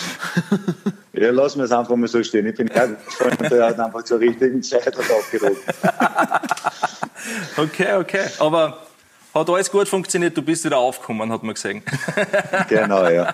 Ja, 1.12 1.32
lassen 1.32 1.60
wir 1.60 1.66
es 1.66 1.72
einfach 1.72 1.96
mal 1.96 2.08
so 2.08 2.24
stehen. 2.24 2.46
Ich 2.46 2.56
bin 2.56 2.68
hergefallen 2.68 3.38
und 3.38 3.52
er 3.52 3.68
hat 3.68 3.80
einfach 3.80 4.04
zur 4.04 4.20
richtigen 4.20 4.64
Zeit 4.64 4.96
aufgerufen. 4.98 5.62
okay, 7.58 7.96
okay. 7.96 8.26
Aber 8.40 8.86
hat 9.36 9.50
alles 9.50 9.72
gut 9.72 9.88
funktioniert, 9.88 10.36
du 10.36 10.42
bist 10.42 10.66
wieder 10.66 10.78
aufgekommen, 10.78 11.32
hat 11.32 11.44
man 11.44 11.54
gesehen. 11.54 11.84
genau, 12.70 13.08
ja. 13.08 13.34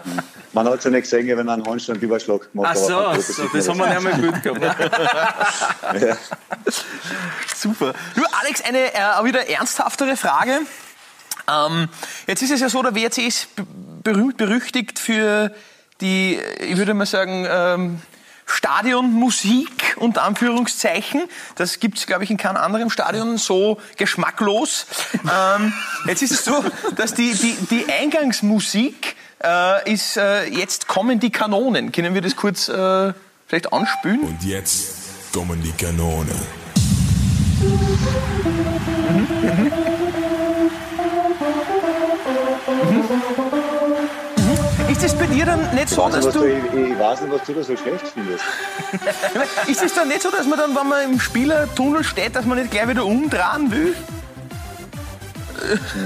Man 0.53 0.67
hat 0.67 0.79
es 0.79 0.83
ja 0.83 0.91
nicht 0.91 1.03
gesehen, 1.03 1.27
wenn 1.37 1.47
er 1.47 1.53
einen 1.53 1.65
Handstandüberschlag 1.65 2.51
gemacht 2.51 2.69
hat. 2.69 2.77
Ach 2.77 3.15
so, 3.15 3.33
so 3.33 3.43
das 3.53 3.69
haben 3.69 3.79
wir 3.79 3.87
nicht 3.87 4.21
mehr 4.21 4.31
gut 4.31 4.43
gehabt. 4.43 6.01
ja. 6.01 6.17
Super. 7.55 7.93
Du, 8.15 8.21
Alex, 8.39 8.51
Alex, 8.51 8.63
eine 8.63 8.93
äh, 8.93 9.23
wieder 9.23 9.47
ernsthaftere 9.47 10.17
Frage. 10.17 10.59
Ähm, 11.49 11.87
jetzt 12.27 12.41
ist 12.41 12.51
es 12.51 12.59
ja 12.59 12.69
so, 12.69 12.81
der 12.83 12.95
WRC 12.95 13.19
ist 13.19 13.47
berühmt 14.03 14.35
berüchtigt 14.35 14.99
für 14.99 15.53
die, 16.01 16.37
ich 16.59 16.77
würde 16.77 16.93
mal 16.93 17.05
sagen, 17.05 17.47
ähm, 17.49 18.01
Stadionmusik 18.51 19.95
unter 19.97 20.23
Anführungszeichen. 20.23 21.23
Das 21.55 21.79
gibt 21.79 21.97
es, 21.97 22.05
glaube 22.05 22.23
ich, 22.23 22.31
in 22.31 22.37
keinem 22.37 22.57
anderen 22.57 22.89
Stadion 22.89 23.37
so 23.37 23.79
geschmacklos. 23.97 24.85
ähm, 25.23 25.73
jetzt 26.05 26.21
ist 26.21 26.31
es 26.31 26.45
so, 26.45 26.63
dass 26.95 27.13
die, 27.13 27.33
die, 27.33 27.55
die 27.69 27.91
Eingangsmusik 27.91 29.15
äh, 29.43 29.91
ist, 29.91 30.17
äh, 30.17 30.45
jetzt 30.45 30.87
kommen 30.87 31.19
die 31.19 31.31
Kanonen. 31.31 31.91
Können 31.91 32.13
wir 32.13 32.21
das 32.21 32.35
kurz 32.35 32.67
äh, 32.67 33.13
vielleicht 33.47 33.71
anspülen? 33.73 34.21
Und 34.21 34.43
jetzt 34.43 35.31
kommen 35.33 35.61
die 35.63 35.71
Kanonen. 35.71 36.39
Mhm, 39.09 39.27
mhm. 39.41 39.71
Ist 42.81 43.30
es 45.11 45.19
bei 45.19 45.25
dir 45.27 45.45
dann 45.45 45.75
nicht 45.75 45.89
so, 45.89 46.09
dass 46.09 46.25
was 46.25 46.33
du... 46.33 46.45
ich, 46.45 46.63
ich 46.73 46.99
weiß 46.99 47.21
nicht, 47.21 47.33
was 47.33 47.43
du 47.45 47.53
da 47.53 47.63
so 47.63 47.75
schlecht 47.77 48.07
findest. 48.13 48.43
Ist 49.67 49.83
es 49.83 49.93
dann 49.93 50.07
nicht 50.07 50.21
so, 50.21 50.29
dass 50.31 50.45
man 50.45 50.57
dann, 50.57 50.75
wenn 50.75 50.87
man 50.87 51.03
im 51.11 51.19
Spielertunnel 51.19 52.03
steht, 52.03 52.35
dass 52.35 52.45
man 52.45 52.57
nicht 52.57 52.71
gleich 52.71 52.87
wieder 52.87 53.05
umdrehen 53.05 53.71
will? 53.71 53.95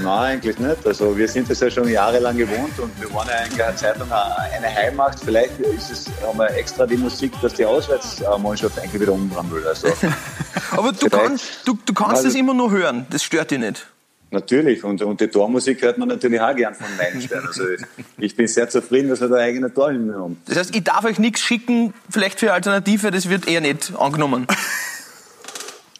Nein, 0.02 0.06
eigentlich 0.06 0.58
nicht. 0.58 0.86
Also 0.86 1.16
wir 1.16 1.26
sind 1.28 1.50
das 1.50 1.60
ja 1.60 1.70
schon 1.70 1.88
jahrelang 1.88 2.36
gewohnt 2.36 2.78
und 2.78 3.00
wir 3.00 3.12
waren 3.14 3.26
ja 3.28 3.36
eigentlich 3.36 3.64
eine 3.64 3.74
Zeit 3.76 3.98
lang 3.98 4.12
eine 4.12 4.66
Heimmacht. 4.68 5.18
Vielleicht 5.24 5.58
ist 5.60 5.90
es, 5.90 6.06
haben 6.22 6.38
wir 6.38 6.50
extra 6.50 6.86
die 6.86 6.96
Musik, 6.98 7.32
dass 7.40 7.54
die 7.54 7.64
Auswärtsmannschaft 7.64 8.78
eigentlich 8.78 9.00
wieder 9.00 9.12
umdrehen 9.12 9.50
will. 9.50 9.66
Also, 9.66 9.88
Aber 10.72 10.92
du, 10.92 11.08
kannst, 11.08 11.42
du, 11.64 11.78
du 11.86 11.94
kannst 11.94 12.16
Also- 12.16 12.28
das 12.28 12.34
immer 12.34 12.54
nur 12.54 12.70
hören, 12.70 13.06
das 13.10 13.22
stört 13.22 13.50
dich 13.50 13.58
nicht. 13.58 13.86
Natürlich. 14.36 14.84
Und, 14.84 15.02
und 15.02 15.20
die 15.20 15.28
Tormusik 15.28 15.82
hört 15.82 15.98
man 15.98 16.08
natürlich 16.08 16.40
auch 16.40 16.54
gern 16.54 16.74
von 16.74 16.86
Meilenstein. 16.96 17.46
Also 17.46 17.64
ich 18.18 18.36
bin 18.36 18.46
sehr 18.46 18.68
zufrieden, 18.68 19.08
dass 19.08 19.20
wir 19.20 19.28
da 19.28 19.36
eigene 19.36 19.72
Torhymne 19.72 20.14
haben. 20.14 20.40
Das 20.46 20.56
heißt, 20.56 20.76
ich 20.76 20.84
darf 20.84 21.04
euch 21.04 21.18
nichts 21.18 21.40
schicken, 21.40 21.92
vielleicht 22.08 22.38
für 22.38 22.52
Alternative, 22.52 23.10
das 23.10 23.28
wird 23.28 23.48
eher 23.48 23.60
nicht 23.60 23.92
angenommen. 23.98 24.46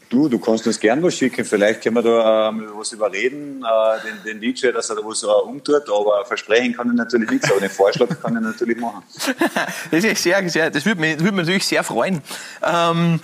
Du, 0.09 0.29
du 0.29 0.39
kannst 0.39 0.65
uns 0.69 0.79
gern 0.79 1.03
was 1.03 1.15
schicken. 1.15 1.45
Vielleicht 1.45 1.83
können 1.83 1.97
wir 1.97 2.03
da 2.03 2.49
ähm, 2.49 2.69
was 2.77 2.93
überreden, 2.93 3.65
äh, 3.65 4.25
den, 4.25 4.41
den 4.41 4.41
DJ, 4.41 4.71
dass 4.71 4.89
er 4.89 4.97
da 4.97 5.03
was 5.03 5.25
äh, 5.25 5.27
umtut. 5.27 5.83
Aber 5.91 6.25
versprechen 6.25 6.77
kann 6.77 6.89
ich 6.91 6.95
natürlich 6.95 7.29
nichts. 7.29 7.51
Aber 7.51 7.59
den 7.59 7.71
Vorschlag 7.71 8.09
kann 8.23 8.37
ich 8.37 8.41
natürlich 8.41 8.79
machen. 8.79 9.03
Das 9.91 10.05
ist 10.05 10.23
sehr, 10.23 10.49
sehr, 10.49 10.71
das 10.71 10.87
würde 10.87 11.01
mich, 11.01 11.15
das 11.15 11.25
würde 11.25 11.37
mich 11.37 11.47
natürlich 11.47 11.67
sehr 11.67 11.83
freuen. 11.83 12.23
Ähm, 12.63 13.21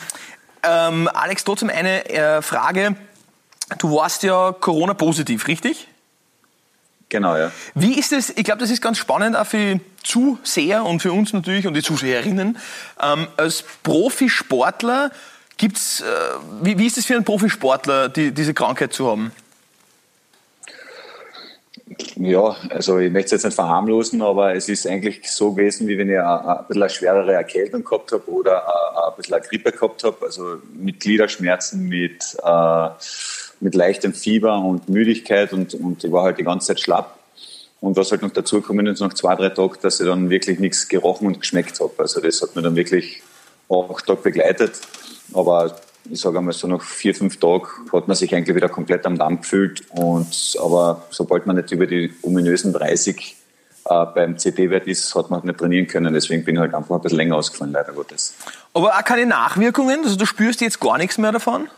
ähm, 0.64 1.08
Alex, 1.12 1.44
trotzdem 1.44 1.70
eine 1.70 2.08
äh, 2.08 2.42
Frage. 2.42 2.96
Du 3.78 3.96
warst 3.96 4.22
ja 4.22 4.52
Corona-positiv, 4.52 5.48
richtig? 5.48 5.88
Genau, 7.08 7.36
ja. 7.36 7.52
Wie 7.74 7.98
ist 7.98 8.12
es, 8.12 8.30
ich 8.30 8.44
glaube, 8.44 8.60
das 8.60 8.70
ist 8.70 8.80
ganz 8.80 8.96
spannend 8.96 9.36
auch 9.36 9.46
für 9.46 9.80
Zuseher 10.02 10.84
und 10.84 11.02
für 11.02 11.12
uns 11.12 11.32
natürlich 11.34 11.66
und 11.66 11.74
die 11.74 11.82
Zuseherinnen. 11.82 12.56
Ähm, 13.02 13.28
als 13.36 13.64
Profisportler 13.82 15.10
gibt's, 15.58 16.00
äh, 16.00 16.04
wie, 16.62 16.78
wie 16.78 16.86
ist 16.86 16.96
es 16.96 17.04
für 17.04 17.14
einen 17.14 17.24
Profisportler, 17.24 18.08
die, 18.08 18.32
diese 18.32 18.54
Krankheit 18.54 18.94
zu 18.94 19.10
haben? 19.10 19.30
Ja, 22.16 22.56
also 22.70 22.98
ich 22.98 23.12
möchte 23.12 23.26
es 23.26 23.42
jetzt 23.42 23.44
nicht 23.44 23.54
verharmlosen, 23.54 24.22
aber 24.22 24.54
es 24.54 24.68
ist 24.68 24.86
eigentlich 24.86 25.30
so 25.30 25.52
gewesen, 25.52 25.88
wie 25.88 25.98
wenn 25.98 26.08
ich 26.08 26.18
ein, 26.18 26.64
bisschen 26.66 26.82
eine 26.82 26.90
schwerere 26.90 27.34
Erkältung 27.34 27.84
gehabt 27.84 28.12
habe 28.12 28.30
oder 28.30 28.66
ein, 28.66 29.10
ein 29.10 29.16
bisschen 29.16 29.34
eine 29.34 29.44
Grippe 29.44 29.72
gehabt 29.72 30.02
habe. 30.04 30.16
Also 30.24 30.58
mit 30.72 31.00
Gliederschmerzen, 31.00 31.88
mit, 31.88 32.36
äh, 32.42 32.88
mit 33.62 33.74
leichtem 33.74 34.12
Fieber 34.12 34.58
und 34.58 34.88
Müdigkeit 34.88 35.52
und, 35.52 35.74
und 35.74 36.02
ich 36.02 36.10
war 36.10 36.24
halt 36.24 36.38
die 36.38 36.44
ganze 36.44 36.68
Zeit 36.68 36.80
schlapp. 36.80 37.18
Und 37.80 37.96
was 37.96 38.10
halt 38.10 38.22
noch 38.22 38.30
dazu 38.30 38.60
gekommen 38.60 38.86
ist, 38.86 39.00
nach 39.00 39.14
zwei, 39.14 39.34
drei 39.34 39.48
Tagen, 39.48 39.74
dass 39.80 40.00
ich 40.00 40.06
dann 40.06 40.30
wirklich 40.30 40.58
nichts 40.58 40.88
gerochen 40.88 41.26
und 41.28 41.40
geschmeckt 41.40 41.80
habe. 41.80 41.92
Also 41.98 42.20
das 42.20 42.42
hat 42.42 42.54
mir 42.54 42.62
dann 42.62 42.76
wirklich 42.76 43.22
acht 43.68 44.06
Tage 44.06 44.20
begleitet. 44.20 44.80
Aber 45.32 45.76
ich 46.10 46.20
sage 46.20 46.38
einmal 46.38 46.54
so 46.54 46.66
nach 46.66 46.82
vier, 46.82 47.14
fünf 47.14 47.38
Tagen 47.38 47.66
hat 47.92 48.08
man 48.08 48.16
sich 48.16 48.34
eigentlich 48.34 48.54
wieder 48.54 48.68
komplett 48.68 49.06
am 49.06 49.16
Damm 49.16 49.40
gefühlt. 49.40 49.82
Und, 49.90 50.56
aber 50.60 51.04
sobald 51.10 51.46
man 51.46 51.56
nicht 51.56 51.70
über 51.72 51.86
die 51.86 52.12
ominösen 52.22 52.72
30 52.72 53.36
äh, 53.84 54.06
beim 54.14 54.38
CD-Wert 54.38 54.86
ist, 54.86 55.14
hat 55.14 55.30
man 55.30 55.38
halt 55.38 55.44
nicht 55.46 55.58
trainieren 55.58 55.86
können. 55.86 56.12
Deswegen 56.12 56.44
bin 56.44 56.56
ich 56.56 56.60
halt 56.60 56.74
einfach 56.74 56.96
ein 56.96 57.00
bisschen 57.00 57.18
länger 57.18 57.36
ausgefallen, 57.36 57.72
leider 57.72 57.92
Gottes. 57.92 58.34
Aber 58.74 58.90
auch 58.96 59.04
keine 59.04 59.26
Nachwirkungen? 59.26 60.04
Also 60.04 60.16
du 60.16 60.26
spürst 60.26 60.60
jetzt 60.60 60.80
gar 60.80 60.98
nichts 60.98 61.18
mehr 61.18 61.32
davon? 61.32 61.68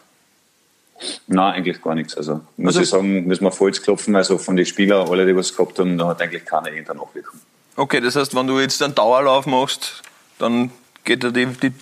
Nein, 1.26 1.54
eigentlich 1.54 1.82
gar 1.82 1.94
nichts. 1.94 2.16
Also 2.16 2.40
muss 2.56 2.76
Also- 2.76 2.80
ich 2.82 2.88
sagen, 2.88 3.26
müssen 3.26 3.44
wir 3.44 3.50
Holz 3.58 3.82
klopfen. 3.82 4.14
Also 4.16 4.38
von 4.38 4.56
den 4.56 4.66
Spielern, 4.66 5.08
alle, 5.08 5.26
die 5.26 5.34
was 5.36 5.54
gehabt 5.56 5.78
haben, 5.78 5.98
da 5.98 6.08
hat 6.08 6.22
eigentlich 6.22 6.44
keiner 6.44 6.68
irgendeine 6.68 7.00
Nachwirkung. 7.00 7.40
Okay, 7.76 8.00
das 8.00 8.14
heißt, 8.16 8.34
wenn 8.34 8.46
du 8.46 8.60
jetzt 8.60 8.80
einen 8.82 8.94
Dauerlauf 8.94 9.46
machst, 9.46 10.02
dann 10.38 10.70
geht 11.04 11.23
er 11.23 11.30
die, 11.30 11.46
die 11.46 11.73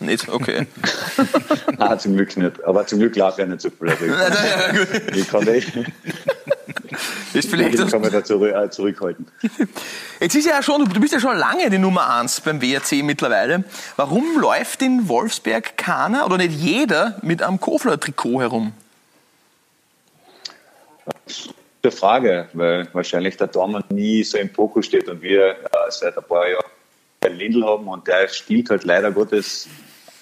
nicht. 0.00 0.28
Okay. 0.28 0.66
Nein, 1.78 1.98
zum 1.98 2.16
Glück 2.16 2.36
nicht. 2.36 2.64
Aber 2.64 2.86
zum 2.86 3.00
Glück 3.00 3.16
laufe 3.16 3.42
ich 3.42 3.48
nicht 3.48 3.60
so 3.60 3.70
viel. 3.70 3.88
Also 3.90 4.04
ich, 5.14 5.28
kann, 5.28 5.48
ich, 5.48 5.72
Das 7.32 7.44
ist 7.44 7.50
vielleicht 7.50 7.78
ich 7.78 7.90
kann 7.90 8.00
mich 8.00 8.10
da 8.10 8.24
zurück, 8.24 8.54
äh, 8.54 8.70
zurückhalten. 8.70 9.26
Jetzt 10.20 10.34
ist 10.34 10.46
ja 10.46 10.62
schon, 10.62 10.84
du 10.88 11.00
bist 11.00 11.12
ja 11.12 11.20
schon 11.20 11.36
lange 11.36 11.68
die 11.68 11.78
Nummer 11.78 12.14
eins 12.14 12.40
beim 12.40 12.62
WRC 12.62 13.02
mittlerweile. 13.02 13.64
Warum 13.96 14.40
läuft 14.40 14.82
in 14.82 15.08
Wolfsberg 15.08 15.76
keiner 15.76 16.24
oder 16.24 16.38
nicht 16.38 16.52
jeder 16.52 17.18
mit 17.22 17.42
einem 17.42 17.60
Kofler-Trikot 17.60 18.40
herum? 18.40 18.72
Gute 21.82 21.96
Frage, 21.96 22.48
weil 22.52 22.88
wahrscheinlich 22.92 23.36
der 23.36 23.46
Dormann 23.48 23.84
nie 23.88 24.22
so 24.24 24.38
im 24.38 24.50
Fokus 24.50 24.86
steht 24.86 25.08
und 25.08 25.22
wir 25.22 25.50
äh, 25.50 25.56
seit 25.90 26.16
ein 26.16 26.24
paar 26.24 26.48
Jahren 26.48 26.64
einen 27.24 27.36
Lindl 27.36 27.64
haben 27.64 27.88
und 27.88 28.06
der 28.06 28.28
spielt 28.28 28.70
halt 28.70 28.84
leider 28.84 29.10
Gottes 29.10 29.68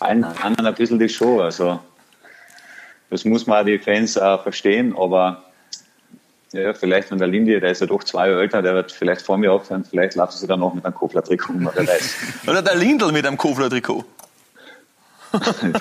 allen 0.01 0.25
anderen 0.25 0.67
ein 0.67 0.75
bisschen 0.75 0.99
die 0.99 1.09
Show. 1.09 1.41
Also 1.41 1.81
das 3.11 3.25
muss 3.25 3.47
man 3.47 3.63
auch 3.63 3.67
die 3.67 3.79
Fans 3.79 4.17
äh, 4.17 4.39
verstehen, 4.39 4.95
aber 4.97 5.43
ja, 6.53 6.73
vielleicht 6.75 7.11
wenn 7.11 7.19
der 7.19 7.29
Lindy, 7.29 7.59
der 7.61 7.71
ist 7.71 7.81
ja 7.81 7.87
doch 7.87 8.05
zwei 8.05 8.29
Jahre 8.29 8.41
älter, 8.43 8.63
der 8.63 8.75
wird 8.75 8.93
vielleicht 8.93 9.23
vor 9.23 9.37
mir 9.37 9.53
aufhören, 9.53 9.85
vielleicht 9.85 10.15
laufen 10.15 10.39
sie 10.39 10.47
dann 10.47 10.61
noch 10.61 10.75
mit 10.75 10.85
einem 10.85 10.95
Kofler-Trikot 10.95 11.53
um, 11.53 11.71
wer 11.75 11.87
weiß. 11.87 12.15
Oder 12.49 12.63
der 12.63 12.77
Lindl 12.77 13.13
mit 13.13 13.27
einem 13.27 13.37
Kofler-Trikot? 13.37 14.05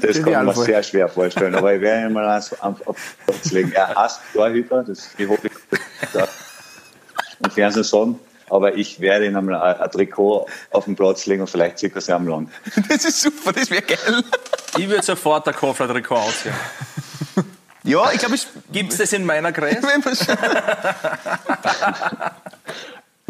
Das 0.00 0.22
kann 0.22 0.32
man 0.32 0.46
mir 0.46 0.54
sehr 0.54 0.82
schwer 0.82 1.08
vorstellen, 1.08 1.54
aber 1.54 1.74
ich 1.74 1.80
werde 1.80 2.06
ihn 2.06 2.12
mal 2.12 2.28
eins 2.28 2.58
auf 2.60 2.78
den 2.78 2.94
Platz 3.26 3.50
legen. 3.50 3.72
Er 3.72 3.94
hasst 3.94 4.20
Torhüter, 4.32 4.84
das 4.84 5.10
ich 5.18 5.28
hoffe, 5.28 5.48
ich 5.48 7.44
im 7.44 7.50
Fernsehen 7.50 7.84
sagen, 7.84 8.18
aber 8.50 8.74
ich 8.74 9.00
werde 9.00 9.26
ihm 9.26 9.36
einmal 9.36 9.60
ein, 9.60 9.80
ein 9.80 9.90
Trikot 9.90 10.46
auf 10.70 10.84
den 10.84 10.96
Platz 10.96 11.26
legen 11.26 11.40
und 11.42 11.48
vielleicht 11.50 11.78
zieht 11.78 11.94
er 11.94 12.00
sich 12.00 12.14
am 12.14 12.26
Land. 12.28 12.50
Das 12.88 13.04
ist 13.04 13.20
super, 13.20 13.52
das 13.52 13.70
wäre 13.70 13.82
geil. 13.82 14.22
Ich 14.76 14.88
würde 14.88 15.02
sofort 15.02 15.46
der 15.46 15.54
Kofler-Trikot 15.54 16.14
ausziehen. 16.16 16.54
Ja, 17.84 18.10
ich 18.12 18.18
glaube, 18.18 18.34
es 18.34 18.46
Gibt 18.72 18.90
es 18.92 18.98
das 18.98 19.12
in 19.14 19.24
meiner 19.24 19.52
Kreis? 19.52 19.76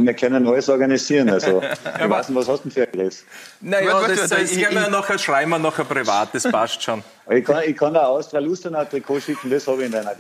Wir 0.00 0.14
können 0.14 0.46
alles 0.46 0.68
organisieren, 0.68 1.28
also 1.28 1.60
ich 1.60 2.08
weiß 2.08 2.28
nicht, 2.28 2.38
was 2.38 2.48
hast 2.48 2.64
du 2.64 2.68
denn 2.68 2.72
für 2.72 2.82
ein 2.84 2.92
Gräß? 2.92 3.24
Naja, 3.60 3.92
Warte, 3.94 4.14
das, 4.14 4.30
warte, 4.30 4.42
das 4.44 4.52
ich- 4.52 4.62
können 4.62 4.76
wir 4.76 4.82
ja 4.84 4.88
nachher 4.90 5.18
schreiben, 5.18 5.50
wir 5.50 5.58
nachher 5.58 5.84
privat, 5.84 6.28
das 6.32 6.44
passt 6.44 6.80
schon. 6.84 7.02
Ich 7.30 7.44
kann, 7.44 7.62
ich 7.66 7.76
kann 7.76 7.94
da 7.94 8.04
Austria 8.04 8.38
Lustenau 8.40 8.78
ein 8.78 8.88
Trikot 8.88 9.18
schicken, 9.20 9.50
das 9.50 9.66
habe 9.66 9.80
ich 9.80 9.86
in 9.86 9.92
deiner 9.92 10.14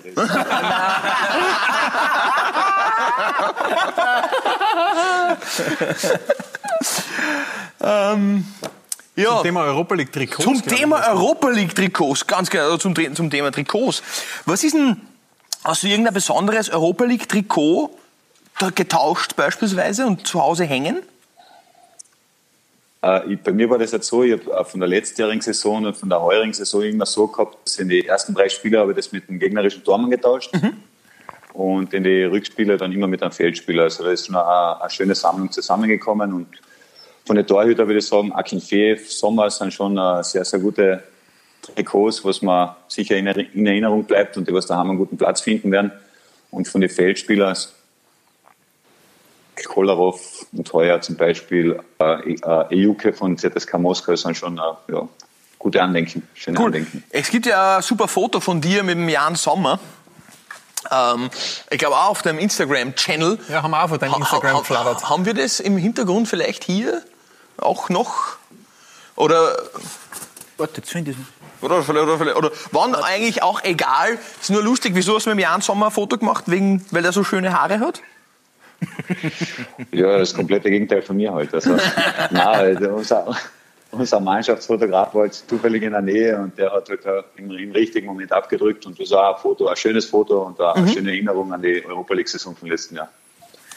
Gräß. 7.80 8.44
ja, 9.16 9.34
Zum 9.34 9.42
Thema 9.42 9.64
Europa 9.64 9.94
League 9.94 10.12
Trikots. 10.12 10.44
zum 10.44 10.54
ich. 10.54 10.62
Thema 10.62 11.08
Europa 11.08 11.48
League 11.50 11.74
Trikots, 11.74 12.26
ganz 12.26 12.50
genau, 12.50 12.76
zum, 12.76 12.94
zum 13.14 13.30
Thema 13.30 13.50
Trikots. 13.50 14.02
Was 14.46 14.64
ist 14.64 14.74
denn, 14.74 14.96
hast 15.64 15.82
du 15.82 15.88
irgendein 15.88 16.14
besonderes 16.14 16.70
Europa 16.70 17.04
League 17.04 17.28
Trikot 17.28 17.90
da 18.58 18.70
getauscht 18.70 19.36
beispielsweise 19.36 20.06
und 20.06 20.26
zu 20.26 20.40
Hause 20.40 20.64
hängen? 20.64 21.02
Äh, 23.02 23.34
ich, 23.34 23.40
bei 23.40 23.52
mir 23.52 23.70
war 23.70 23.78
das 23.78 23.92
jetzt 23.92 24.08
so, 24.08 24.22
ich 24.22 24.32
habe 24.32 24.64
von 24.64 24.80
der 24.80 24.88
letztjährigen 24.88 25.40
Saison 25.40 25.86
und 25.86 25.96
von 25.96 26.08
der 26.08 26.20
heurigen 26.20 26.52
Saison 26.52 26.82
immer 26.82 27.06
so 27.06 27.28
gehabt, 27.28 27.56
dass 27.64 27.78
in 27.78 27.88
die 27.88 28.06
ersten 28.06 28.34
drei 28.34 28.48
Spiele 28.48 28.80
habe 28.80 28.92
ich 28.92 28.96
das 28.96 29.12
mit 29.12 29.28
dem 29.28 29.38
gegnerischen 29.38 29.84
Tormann 29.84 30.10
getauscht 30.10 30.52
und 31.58 31.92
in 31.92 32.04
die 32.04 32.22
Rückspiele 32.22 32.76
dann 32.76 32.92
immer 32.92 33.08
mit 33.08 33.20
einem 33.20 33.32
Feldspieler. 33.32 33.82
Also 33.84 34.04
da 34.04 34.10
ist 34.10 34.26
schon 34.26 34.36
eine, 34.36 34.80
eine 34.80 34.90
schöne 34.90 35.14
Sammlung 35.16 35.50
zusammengekommen 35.50 36.32
und 36.32 36.46
von 37.26 37.34
den 37.34 37.46
Torhütern 37.46 37.88
würde 37.88 37.98
ich 37.98 38.06
sagen, 38.06 38.32
Akinfe, 38.32 38.96
Sommer 39.08 39.50
sind 39.50 39.74
schon 39.74 39.98
äh, 39.98 40.22
sehr, 40.22 40.44
sehr 40.44 40.60
gute 40.60 41.02
Trikots, 41.62 42.24
was 42.24 42.42
man 42.42 42.76
sicher 42.86 43.16
in, 43.16 43.26
Erinner- 43.26 43.52
in 43.54 43.66
Erinnerung 43.66 44.04
bleibt 44.04 44.36
und 44.36 44.46
die 44.48 44.54
was 44.54 44.66
daheim 44.66 44.88
einen 44.90 44.98
guten 44.98 45.18
Platz 45.18 45.40
finden 45.40 45.72
werden. 45.72 45.90
Und 46.52 46.68
von 46.68 46.80
den 46.80 46.88
Feldspielern 46.90 47.56
Kolarov 49.66 50.46
und 50.52 50.72
heuer 50.72 51.00
zum 51.00 51.16
Beispiel 51.16 51.80
äh, 51.98 52.34
äh, 52.34 52.72
Ejuke 52.74 53.12
von 53.12 53.36
ZSK 53.36 53.78
Moskau 53.78 54.14
sind 54.14 54.36
schon 54.36 54.58
äh, 54.58 54.92
ja, 54.92 55.08
gute 55.58 55.82
Andenken, 55.82 56.22
schöne 56.34 56.56
Cool. 56.58 56.66
Andenken. 56.66 57.02
Es 57.10 57.28
gibt 57.30 57.46
ja 57.46 57.78
ein 57.78 57.82
super 57.82 58.06
Foto 58.06 58.38
von 58.38 58.60
dir 58.60 58.84
mit 58.84 58.94
dem 58.94 59.08
Jan 59.08 59.34
Sommer. 59.34 59.80
Ähm, 60.90 61.30
ich 61.70 61.78
glaube 61.78 61.96
auch 61.96 62.08
auf 62.10 62.22
deinem 62.22 62.38
Instagram-Channel. 62.38 63.38
Ja, 63.48 63.62
haben 63.62 63.70
wir 63.72 63.82
auch 63.84 63.88
von 63.88 63.98
deinem 63.98 64.12
Ha- 64.14 64.18
Instagram 64.18 64.54
ha- 64.54 64.58
geflattert. 64.60 65.02
ha- 65.04 65.10
Haben 65.10 65.24
wir 65.26 65.34
das 65.34 65.60
im 65.60 65.76
Hintergrund 65.76 66.28
vielleicht 66.28 66.64
hier 66.64 67.02
auch 67.58 67.88
noch? 67.88 68.36
Oder, 69.16 69.56
Warte, 70.56 70.74
jetzt 70.80 70.90
finde 70.90 71.10
ich 71.12 71.16
oder, 71.60 71.82
vielleicht- 71.82 72.02
oder, 72.04 72.18
vielleicht- 72.18 72.36
oder 72.36 72.50
wann 72.72 72.94
eigentlich 72.94 73.42
auch 73.42 73.62
egal? 73.64 74.18
Ist 74.40 74.50
nur 74.50 74.62
lustig, 74.62 74.92
wieso 74.94 75.16
hast 75.16 75.26
du 75.26 75.30
mit 75.30 75.38
dem 75.38 75.42
Jan 75.42 75.60
Sommer 75.60 75.86
ein 75.86 75.92
Foto 75.92 76.16
gemacht? 76.18 76.44
Wegen, 76.46 76.84
weil 76.92 77.04
er 77.04 77.12
so 77.12 77.24
schöne 77.24 77.52
Haare 77.52 77.80
hat? 77.80 78.00
Ja, 79.90 80.18
das 80.18 80.34
komplette 80.34 80.70
Gegenteil 80.70 81.02
von 81.02 81.16
mir 81.16 81.32
halt. 81.34 81.52
Also, 81.54 81.70
nein, 82.30 82.76
also 82.76 83.02
unser, 83.90 84.20
Mannschaftsfotograf 84.20 85.14
war 85.14 85.24
jetzt 85.24 85.48
zufällig 85.48 85.82
in 85.82 85.92
der 85.92 86.02
Nähe 86.02 86.38
und 86.38 86.56
der 86.58 86.72
hat 86.72 86.88
halt 86.88 87.24
im, 87.36 87.50
im 87.50 87.72
richtigen 87.72 88.06
Moment 88.06 88.32
abgedrückt 88.32 88.86
und 88.86 89.00
das 89.00 89.10
war 89.10 89.36
ein 89.36 89.40
Foto, 89.40 89.68
ein 89.68 89.76
schönes 89.76 90.06
Foto 90.06 90.42
und 90.42 90.60
eine 90.60 90.88
schöne 90.88 91.10
Erinnerung 91.10 91.52
an 91.52 91.62
die 91.62 91.84
Europa 91.84 92.14
League-Saison 92.14 92.54
vom 92.56 92.68
letzten 92.68 92.96
Jahr. 92.96 93.08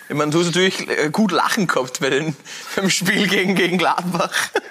Ich 0.10 0.15
meine, 0.15 0.32
du 0.32 0.39
hast 0.39 0.48
natürlich 0.48 0.89
äh, 0.89 1.10
gut 1.10 1.32
lachen 1.32 1.68
gehabt 1.68 2.01
bei 2.01 2.10
den, 2.10 2.36
beim 2.75 2.89
Spiel 2.89 3.27
gegen, 3.27 3.56
gegen 3.56 3.77
Gladbach. 3.77 4.32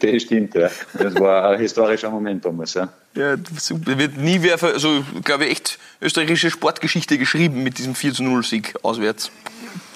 Das 0.00 0.22
stimmt, 0.22 0.54
ja. 0.54 0.70
Das 0.94 1.14
war 1.16 1.50
ein 1.50 1.58
historischer 1.58 2.08
Moment 2.08 2.44
damals, 2.44 2.74
ja. 2.74 2.88
Ja, 3.14 3.34
super. 3.58 3.98
Wird 3.98 4.16
nie 4.16 4.40
wer, 4.42 4.62
also, 4.62 5.04
glaube 5.24 5.46
ich, 5.46 5.50
echt 5.50 5.78
österreichische 6.00 6.50
Sportgeschichte 6.50 7.18
geschrieben 7.18 7.64
mit 7.64 7.78
diesem 7.78 7.96
4 7.96 8.12
0 8.20 8.44
Sieg 8.44 8.74
auswärts. 8.82 9.32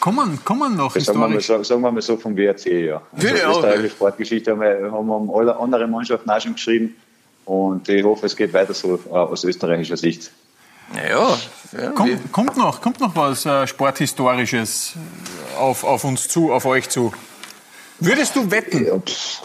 Kommen, 0.01 0.45
kommen 0.45 0.77
noch 0.77 0.95
sagen 0.97 1.21
wir, 1.21 1.29
mal, 1.29 1.37
historisch. 1.37 1.69
so- 1.69 1.75
sagen 1.75 1.83
wir 1.83 1.93
mal 1.93 2.03
so 2.03 2.17
vom 2.17 2.37
WRC, 2.37 2.87
ja. 2.87 3.03
Also 3.15 3.29
Ja, 3.29 3.51
österreichische 3.51 3.91
Sportgeschichte 3.91 4.51
haben 4.53 4.61
wir, 4.61 4.91
haben 4.93 5.07
wir 5.07 5.37
alle 5.39 5.57
anderen 5.57 5.91
Mannschaften 5.91 6.29
auch 6.31 6.41
schon 6.41 6.55
geschrieben 6.55 6.97
und 7.45 7.89
ich 7.89 8.03
hoffe, 8.05 8.27
es 8.27 8.37
geht 8.37 8.53
weiter 8.53 8.75
so 8.75 8.99
äh, 9.11 9.15
aus 9.15 9.45
österreichischer 9.45 9.97
Sicht. 9.97 10.31
Naja, 10.95 11.39
ja, 11.73 11.91
Kommt, 11.91 12.33
kommt, 12.33 12.57
noch, 12.57 12.81
kommt 12.83 13.01
noch 13.01 13.15
was 13.17 13.47
äh, 13.47 13.67
Sporthistorisches 13.67 14.95
auf, 15.59 15.85
auf 15.85 16.05
uns 16.05 16.29
zu, 16.29 16.53
auf 16.53 16.67
euch 16.67 16.89
zu? 16.89 17.13
Würdest 18.01 18.35
du 18.37 18.51
wetten 18.51 18.87
Ja, 18.87 18.95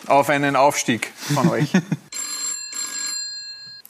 auf 0.07 0.29
einen 0.29 0.55
Aufstieg 0.55 1.11
von 1.33 1.49
euch? 1.49 1.71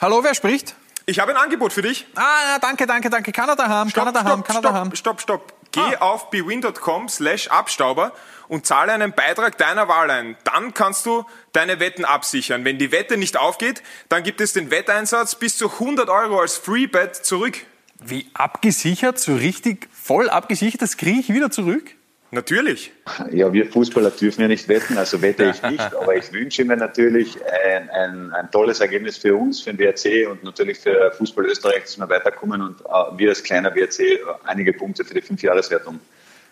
Hallo, 0.02 0.24
wer 0.24 0.34
spricht? 0.36 0.76
Ich 1.06 1.20
habe 1.20 1.32
ein 1.32 1.38
Angebot 1.38 1.74
für 1.74 1.82
dich. 1.82 2.06
Ah, 2.16 2.60
danke, 2.60 2.86
danke, 2.86 3.10
danke. 3.10 3.32
Kanada 3.32 3.68
haben, 3.68 3.92
Kanada 3.94 4.24
haben, 4.24 4.44
Kanada 4.44 4.74
haben. 4.74 4.96
stopp, 4.96 5.22
stopp, 5.22 5.54
Geh 5.72 5.98
auf 5.98 6.30
bewin.com 6.30 7.10
slash 7.10 7.48
Abstauber 7.50 8.14
und 8.48 8.66
zahle 8.66 8.94
einen 8.94 9.12
Beitrag 9.12 9.58
deiner 9.58 9.88
Wahl 9.88 10.10
ein. 10.10 10.38
Dann 10.44 10.74
kannst 10.74 11.06
du 11.06 11.26
deine 11.52 11.80
Wetten 11.80 12.06
absichern. 12.06 12.66
Wenn 12.66 12.78
die 12.78 12.92
Wette 12.92 13.18
nicht 13.18 13.38
aufgeht, 13.38 13.84
dann 14.10 14.24
gibt 14.24 14.42
es 14.42 14.54
den 14.54 14.72
Wetteinsatz 14.72 15.36
bis 15.36 15.58
zu 15.58 15.72
100 15.72 16.10
Euro 16.10 16.40
als 16.40 16.58
Freebet 16.58 17.16
zurück. 17.16 17.58
Wie 18.00 18.30
abgesichert, 18.34 19.20
so 19.20 19.36
richtig 19.36 19.90
voll 19.92 20.30
abgesichert, 20.30 20.82
das 20.82 20.98
kriege 20.98 21.20
ich 21.20 21.30
wieder 21.30 21.52
zurück? 21.52 21.97
Natürlich. 22.30 22.92
Ja, 23.32 23.54
wir 23.54 23.68
Fußballer 23.68 24.12
dürfen 24.12 24.42
ja 24.42 24.48
nicht 24.50 24.68
wetten, 24.68 24.98
also 24.98 25.22
wette 25.22 25.46
ich 25.46 25.62
nicht, 25.62 25.96
aber 25.96 26.16
ich 26.16 26.34
wünsche 26.34 26.66
mir 26.66 26.76
natürlich 26.76 27.38
ein, 27.46 27.90
ein, 27.90 28.34
ein 28.34 28.52
tolles 28.52 28.82
Ergebnis 28.82 29.18
für 29.18 29.36
uns, 29.36 29.62
für 29.62 29.74
den 29.74 29.80
WRC 29.80 30.30
und 30.30 30.44
natürlich 30.44 30.80
für 30.80 31.12
Fußball 31.18 31.46
Österreich, 31.46 31.84
dass 31.84 31.98
wir 31.98 32.10
weiterkommen 32.10 32.62
und 32.62 32.82
äh, 32.82 33.18
wir 33.18 33.30
als 33.30 33.44
kleiner 33.44 33.74
WRC 33.74 34.00
äh, 34.00 34.18
einige 34.44 34.74
Punkte 34.74 35.06
für 35.06 35.14
die 35.14 35.22
Fünfjahreswertung 35.22 36.02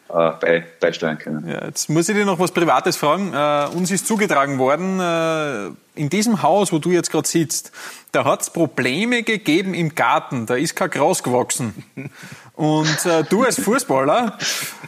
äh, 0.08 0.32
bei, 0.40 0.64
beisteuern 0.80 1.18
können. 1.18 1.48
Ja, 1.48 1.66
jetzt 1.66 1.90
muss 1.90 2.08
ich 2.08 2.16
dir 2.16 2.26
noch 2.26 2.40
was 2.40 2.52
Privates 2.52 2.96
fragen. 2.96 3.34
Äh, 3.34 3.76
uns 3.76 3.92
ist 3.92 4.08
zugetragen 4.08 4.60
worden, 4.60 5.00
äh, 5.00 6.00
in 6.00 6.10
diesem 6.10 6.42
Haus, 6.42 6.72
wo 6.72 6.78
du 6.78 6.92
jetzt 6.92 7.12
gerade 7.12 7.28
sitzt, 7.28 7.72
da 8.12 8.24
hat 8.24 8.44
es 8.44 8.50
Probleme 8.50 9.24
gegeben 9.24 9.74
im 9.74 9.96
Garten. 9.96 10.46
Da 10.46 10.56
ist 10.56 10.76
kein 10.76 10.90
Gras 10.90 11.24
gewachsen. 11.24 11.84
Und 12.56 13.06
äh, 13.06 13.24
du 13.24 13.44
als 13.44 13.60
Fußballer, 13.60 14.38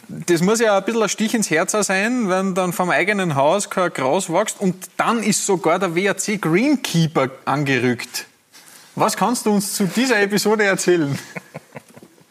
das 0.08 0.42
muss 0.42 0.60
ja 0.62 0.78
ein 0.78 0.86
bisschen 0.86 1.04
ein 1.04 1.10
Stich 1.10 1.34
ins 1.34 1.50
Herz 1.50 1.74
sein, 1.74 2.30
wenn 2.30 2.56
dann 2.56 2.72
vom 2.72 2.90
eigenen 2.90 3.36
Haus 3.36 3.70
kein 3.70 3.92
Gras 3.92 4.32
wächst. 4.32 4.60
Und 4.60 4.76
dann 4.96 5.22
ist 5.22 5.46
sogar 5.46 5.78
der 5.78 5.96
WRC 5.96 6.42
Greenkeeper 6.42 7.30
angerückt. 7.46 8.26
Was 8.96 9.18
kannst 9.18 9.46
du 9.46 9.52
uns 9.52 9.74
zu 9.74 9.86
dieser 9.86 10.22
Episode 10.22 10.64
erzählen? 10.64 11.20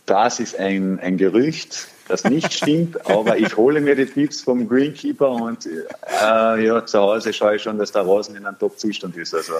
Das 0.06 0.40
ist 0.40 0.58
ein, 0.58 0.98
ein 1.00 1.18
Gerücht, 1.18 1.88
das 2.08 2.24
nicht 2.24 2.52
stimmt, 2.52 3.08
aber 3.10 3.36
ich 3.36 3.56
hole 3.56 3.80
mir 3.80 3.96
die 3.96 4.06
Tipps 4.06 4.40
vom 4.40 4.68
Greenkeeper 4.68 5.30
und 5.30 5.66
äh, 5.66 6.64
ja, 6.64 6.86
zu 6.86 6.98
Hause 6.98 7.32
schaue 7.32 7.56
ich 7.56 7.62
schon, 7.62 7.78
dass 7.78 7.92
der 7.92 8.06
Rasen 8.06 8.36
in 8.36 8.46
einem 8.46 8.58
Top-Zustand 8.58 9.16
ist. 9.16 9.34
Also 9.34 9.54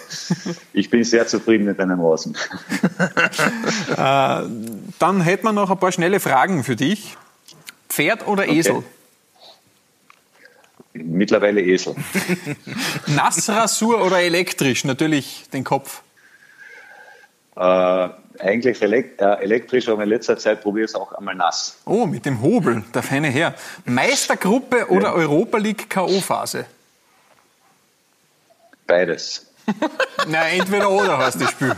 ich 0.72 0.88
bin 0.88 1.02
sehr 1.04 1.26
zufrieden 1.26 1.64
mit 1.64 1.80
einem 1.80 2.00
Rasen. 2.00 2.36
Dann 4.98 5.20
hätten 5.20 5.44
wir 5.44 5.52
noch 5.52 5.70
ein 5.70 5.78
paar 5.78 5.92
schnelle 5.92 6.20
Fragen 6.20 6.64
für 6.64 6.76
dich. 6.76 7.16
Pferd 7.88 8.26
oder 8.26 8.48
Esel? 8.48 8.82
Mittlerweile 10.92 11.60
Esel. 11.60 11.94
Nassrasur 13.06 14.04
oder 14.04 14.20
elektrisch? 14.20 14.84
Natürlich 14.84 15.44
den 15.52 15.64
Kopf. 15.64 16.02
Äh, 17.56 18.08
eigentlich 18.38 18.82
äh, 18.82 19.04
elektrisch, 19.18 19.88
aber 19.88 20.02
in 20.02 20.08
letzter 20.08 20.36
Zeit 20.38 20.62
probiere 20.62 20.84
ich 20.84 20.90
es 20.90 20.94
auch 20.94 21.12
einmal 21.12 21.34
nass. 21.34 21.78
Oh, 21.84 22.06
mit 22.06 22.26
dem 22.26 22.42
Hobel, 22.42 22.84
der 22.94 23.02
feine 23.02 23.28
Herr. 23.28 23.54
Meistergruppe 23.84 24.88
oder 24.90 25.14
Europa 25.14 25.58
League 25.58 25.88
K.O.-Phase? 25.88 26.64
Beides. 28.86 29.46
Na, 30.28 30.48
entweder 30.48 30.90
oder 30.90 31.18
heißt 31.18 31.40
das 31.40 31.50
Spiel. 31.50 31.72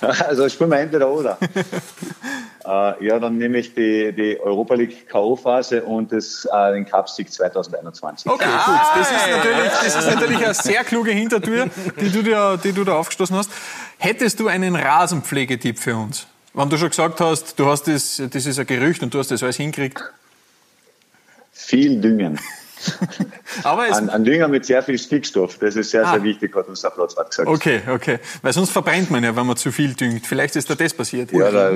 Also 0.26 0.48
spielen 0.48 0.70
wir 0.70 0.78
entweder 0.80 1.08
oder. 1.08 1.38
äh, 2.64 3.06
ja, 3.06 3.18
dann 3.18 3.38
nehme 3.38 3.58
ich 3.58 3.74
die, 3.74 4.12
die 4.12 4.38
Europa 4.40 4.74
League 4.74 5.08
K.O.-Phase 5.08 5.82
und 5.82 6.12
das, 6.12 6.46
äh, 6.52 6.72
den 6.72 6.86
Cupsieg 6.86 7.32
2021. 7.32 8.30
Okay, 8.30 8.44
gut. 8.44 8.76
Das 8.96 9.10
ist, 9.10 9.30
natürlich, 9.30 9.72
das 9.72 9.96
ist 9.96 10.14
natürlich 10.14 10.44
eine 10.44 10.54
sehr 10.54 10.84
kluge 10.84 11.10
Hintertür, 11.12 11.68
die 12.00 12.10
du, 12.10 12.22
dir, 12.22 12.58
die 12.62 12.72
du 12.72 12.84
da 12.84 12.96
aufgestoßen 12.96 13.36
hast. 13.36 13.50
Hättest 13.98 14.40
du 14.40 14.48
einen 14.48 14.76
Rasenpflegetipp 14.76 15.78
für 15.78 15.96
uns? 15.96 16.26
Wenn 16.52 16.68
du 16.68 16.76
schon 16.76 16.90
gesagt 16.90 17.20
hast, 17.20 17.58
du 17.58 17.66
hast 17.66 17.88
das, 17.88 18.22
das 18.30 18.46
ist 18.46 18.58
ein 18.58 18.66
Gerücht 18.66 19.02
und 19.02 19.12
du 19.12 19.18
hast 19.18 19.30
das 19.30 19.42
alles 19.42 19.56
hingekriegt. 19.56 20.02
Viel 21.52 22.00
Düngen. 22.00 22.38
Aber 23.62 23.82
An, 23.94 24.08
an 24.08 24.24
Dünger 24.24 24.48
mit 24.48 24.66
sehr 24.66 24.82
viel 24.82 24.98
Stickstoff. 24.98 25.58
Das 25.58 25.76
ist 25.76 25.90
sehr, 25.90 26.06
Ah. 26.06 26.12
sehr 26.12 26.22
wichtig, 26.22 26.54
hat 26.54 26.68
uns 26.68 26.80
der 26.82 26.90
Platzwart 26.90 27.30
gesagt. 27.30 27.48
okay, 27.48 27.80
okay. 27.88 28.18
Weil 28.42 28.52
sonst 28.52 28.70
verbrennt 28.70 29.10
man 29.10 29.22
ja, 29.24 29.34
wenn 29.36 29.46
man 29.46 29.56
zu 29.56 29.70
viel 29.72 29.94
düngt. 29.94 30.26
Vielleicht 30.26 30.56
ist 30.56 30.68
da 30.70 30.74
das 30.74 30.92
passiert. 30.94 31.32
Ja, 31.32 31.50
da, 31.50 31.72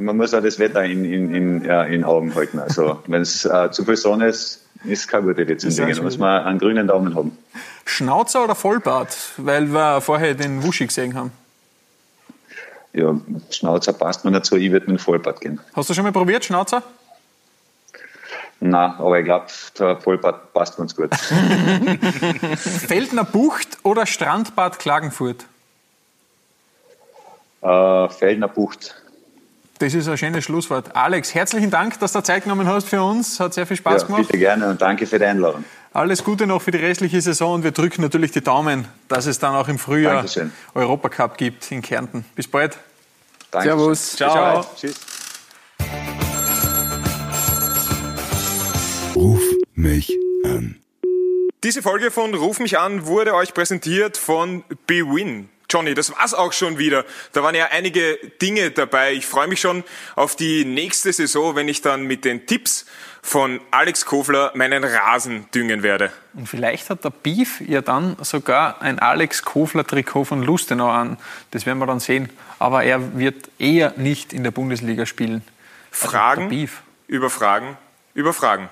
man 0.00 0.16
muss 0.16 0.32
auch 0.34 0.42
das 0.42 0.58
Wetter 0.58 0.84
in, 0.84 1.04
in, 1.04 1.34
in, 1.34 1.64
ja, 1.64 1.82
in 1.84 2.04
Augen 2.04 2.34
halten. 2.34 2.58
Also, 2.58 3.00
wenn 3.06 3.22
es 3.22 3.44
äh, 3.44 3.70
zu 3.70 3.84
viel 3.84 3.96
Sonne 3.96 4.28
ist, 4.28 4.62
ist 4.84 5.08
keine 5.08 5.26
gute 5.26 5.42
Idee 5.42 5.56
zum 5.56 5.70
Dingen. 5.74 5.96
Da 5.96 6.02
muss 6.02 6.18
man 6.18 6.44
einen 6.44 6.58
grünen 6.58 6.86
Daumen 6.86 7.14
haben. 7.14 7.36
Schnauzer 7.84 8.44
oder 8.44 8.54
Vollbart? 8.54 9.16
Weil 9.38 9.66
wir 9.72 10.00
vorher 10.00 10.34
den 10.34 10.62
Wuschi 10.62 10.86
gesehen 10.86 11.14
haben. 11.14 11.32
Ja, 12.92 13.14
Schnauzer 13.50 13.92
passt 13.92 14.24
mir 14.24 14.40
so, 14.44 14.56
ich 14.56 14.70
würde 14.72 14.90
mit 14.90 14.98
dem 14.98 15.02
Vollbart 15.02 15.40
gehen. 15.40 15.60
Hast 15.74 15.90
du 15.90 15.94
schon 15.94 16.04
mal 16.04 16.12
probiert, 16.12 16.44
Schnauzer? 16.44 16.82
Na, 18.60 18.96
aber 18.98 19.18
ich 19.20 19.24
glaube, 19.24 19.46
der 19.78 19.96
Vollbart 19.98 20.52
passt 20.52 20.76
ganz 20.76 20.94
gut. 20.96 21.14
Feldner 22.56 23.24
Bucht 23.24 23.78
oder 23.84 24.04
Strandbad 24.06 24.78
Klagenfurt? 24.78 25.44
äh, 27.62 28.08
Feldner 28.08 28.48
Bucht. 28.48 28.94
Das 29.78 29.94
ist 29.94 30.08
ein 30.08 30.18
schönes 30.18 30.44
Schlusswort. 30.44 30.96
Alex, 30.96 31.34
herzlichen 31.34 31.70
Dank, 31.70 32.00
dass 32.00 32.12
du 32.12 32.20
Zeit 32.20 32.42
genommen 32.42 32.66
hast 32.66 32.88
für 32.88 33.00
uns. 33.00 33.38
Hat 33.38 33.54
sehr 33.54 33.64
viel 33.66 33.76
Spaß 33.76 34.02
Ja, 34.02 34.06
gemacht. 34.08 34.22
bitte 34.26 34.38
gerne 34.38 34.68
und 34.70 34.82
danke 34.82 35.06
für 35.06 35.20
die 35.20 35.24
Einladung. 35.24 35.64
Alles 35.92 36.24
Gute 36.24 36.46
noch 36.48 36.60
für 36.60 36.72
die 36.72 36.78
restliche 36.78 37.20
Saison 37.20 37.54
und 37.54 37.64
wir 37.64 37.70
drücken 37.70 38.02
natürlich 38.02 38.32
die 38.32 38.42
Daumen, 38.42 38.88
dass 39.06 39.26
es 39.26 39.38
dann 39.38 39.54
auch 39.54 39.68
im 39.68 39.78
Frühjahr 39.78 40.14
Dankeschön. 40.16 40.52
Europacup 40.74 41.36
gibt 41.38 41.70
in 41.70 41.80
Kärnten. 41.80 42.24
Bis 42.34 42.48
bald. 42.48 42.76
Danke. 43.52 43.68
Servus. 43.68 44.16
Ciao. 44.16 44.64
Tschüss. 44.76 44.96
Ruf 49.18 49.42
mich 49.74 50.16
an. 50.44 50.76
Diese 51.64 51.82
Folge 51.82 52.12
von 52.12 52.32
Ruf 52.34 52.60
mich 52.60 52.78
an 52.78 53.04
wurde 53.06 53.34
euch 53.34 53.52
präsentiert 53.52 54.16
von 54.16 54.62
BWin. 54.86 55.48
Johnny, 55.68 55.94
das 55.94 56.12
war's 56.12 56.34
auch 56.34 56.52
schon 56.52 56.78
wieder. 56.78 57.04
Da 57.32 57.42
waren 57.42 57.56
ja 57.56 57.66
einige 57.72 58.16
Dinge 58.40 58.70
dabei. 58.70 59.14
Ich 59.14 59.26
freue 59.26 59.48
mich 59.48 59.60
schon 59.60 59.82
auf 60.14 60.36
die 60.36 60.64
nächste 60.64 61.12
Saison, 61.12 61.56
wenn 61.56 61.66
ich 61.66 61.82
dann 61.82 62.04
mit 62.04 62.24
den 62.24 62.46
Tipps 62.46 62.86
von 63.20 63.60
Alex 63.72 64.06
Kofler 64.06 64.52
meinen 64.54 64.84
Rasen 64.84 65.46
düngen 65.52 65.82
werde. 65.82 66.12
Und 66.34 66.48
vielleicht 66.48 66.88
hat 66.88 67.02
der 67.02 67.10
Beef 67.10 67.60
ja 67.60 67.80
dann 67.80 68.16
sogar 68.20 68.80
ein 68.82 69.00
Alex 69.00 69.42
Kofler-Trikot 69.44 70.26
von 70.26 70.44
Lustenau 70.44 70.90
an. 70.90 71.18
Das 71.50 71.66
werden 71.66 71.80
wir 71.80 71.86
dann 71.86 71.98
sehen. 71.98 72.28
Aber 72.60 72.84
er 72.84 73.18
wird 73.18 73.50
eher 73.58 73.94
nicht 73.96 74.32
in 74.32 74.44
der 74.44 74.52
Bundesliga 74.52 75.06
spielen. 75.06 75.42
Also 75.90 76.06
Fragen 76.06 76.50
Beef. 76.50 76.82
über 77.08 77.30
Fragen 77.30 77.76
über 78.18 78.32
Fragen. 78.32 78.68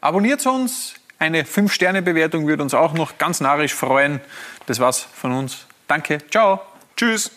Abonniert 0.00 0.40
uns, 0.46 0.94
Eine 1.20 1.42
5-Sterne-Bewertung 1.42 2.46
würde 2.46 2.62
uns 2.62 2.74
auch 2.74 2.92
noch 2.92 3.18
ganz 3.18 3.40
narrisch 3.40 3.74
freuen. 3.74 4.20
Das 4.66 4.78
war's 4.78 5.00
von 5.00 5.32
uns. 5.32 5.66
Danke. 5.88 6.18
Ciao. 6.30 6.60
Tschüss. 6.96 7.32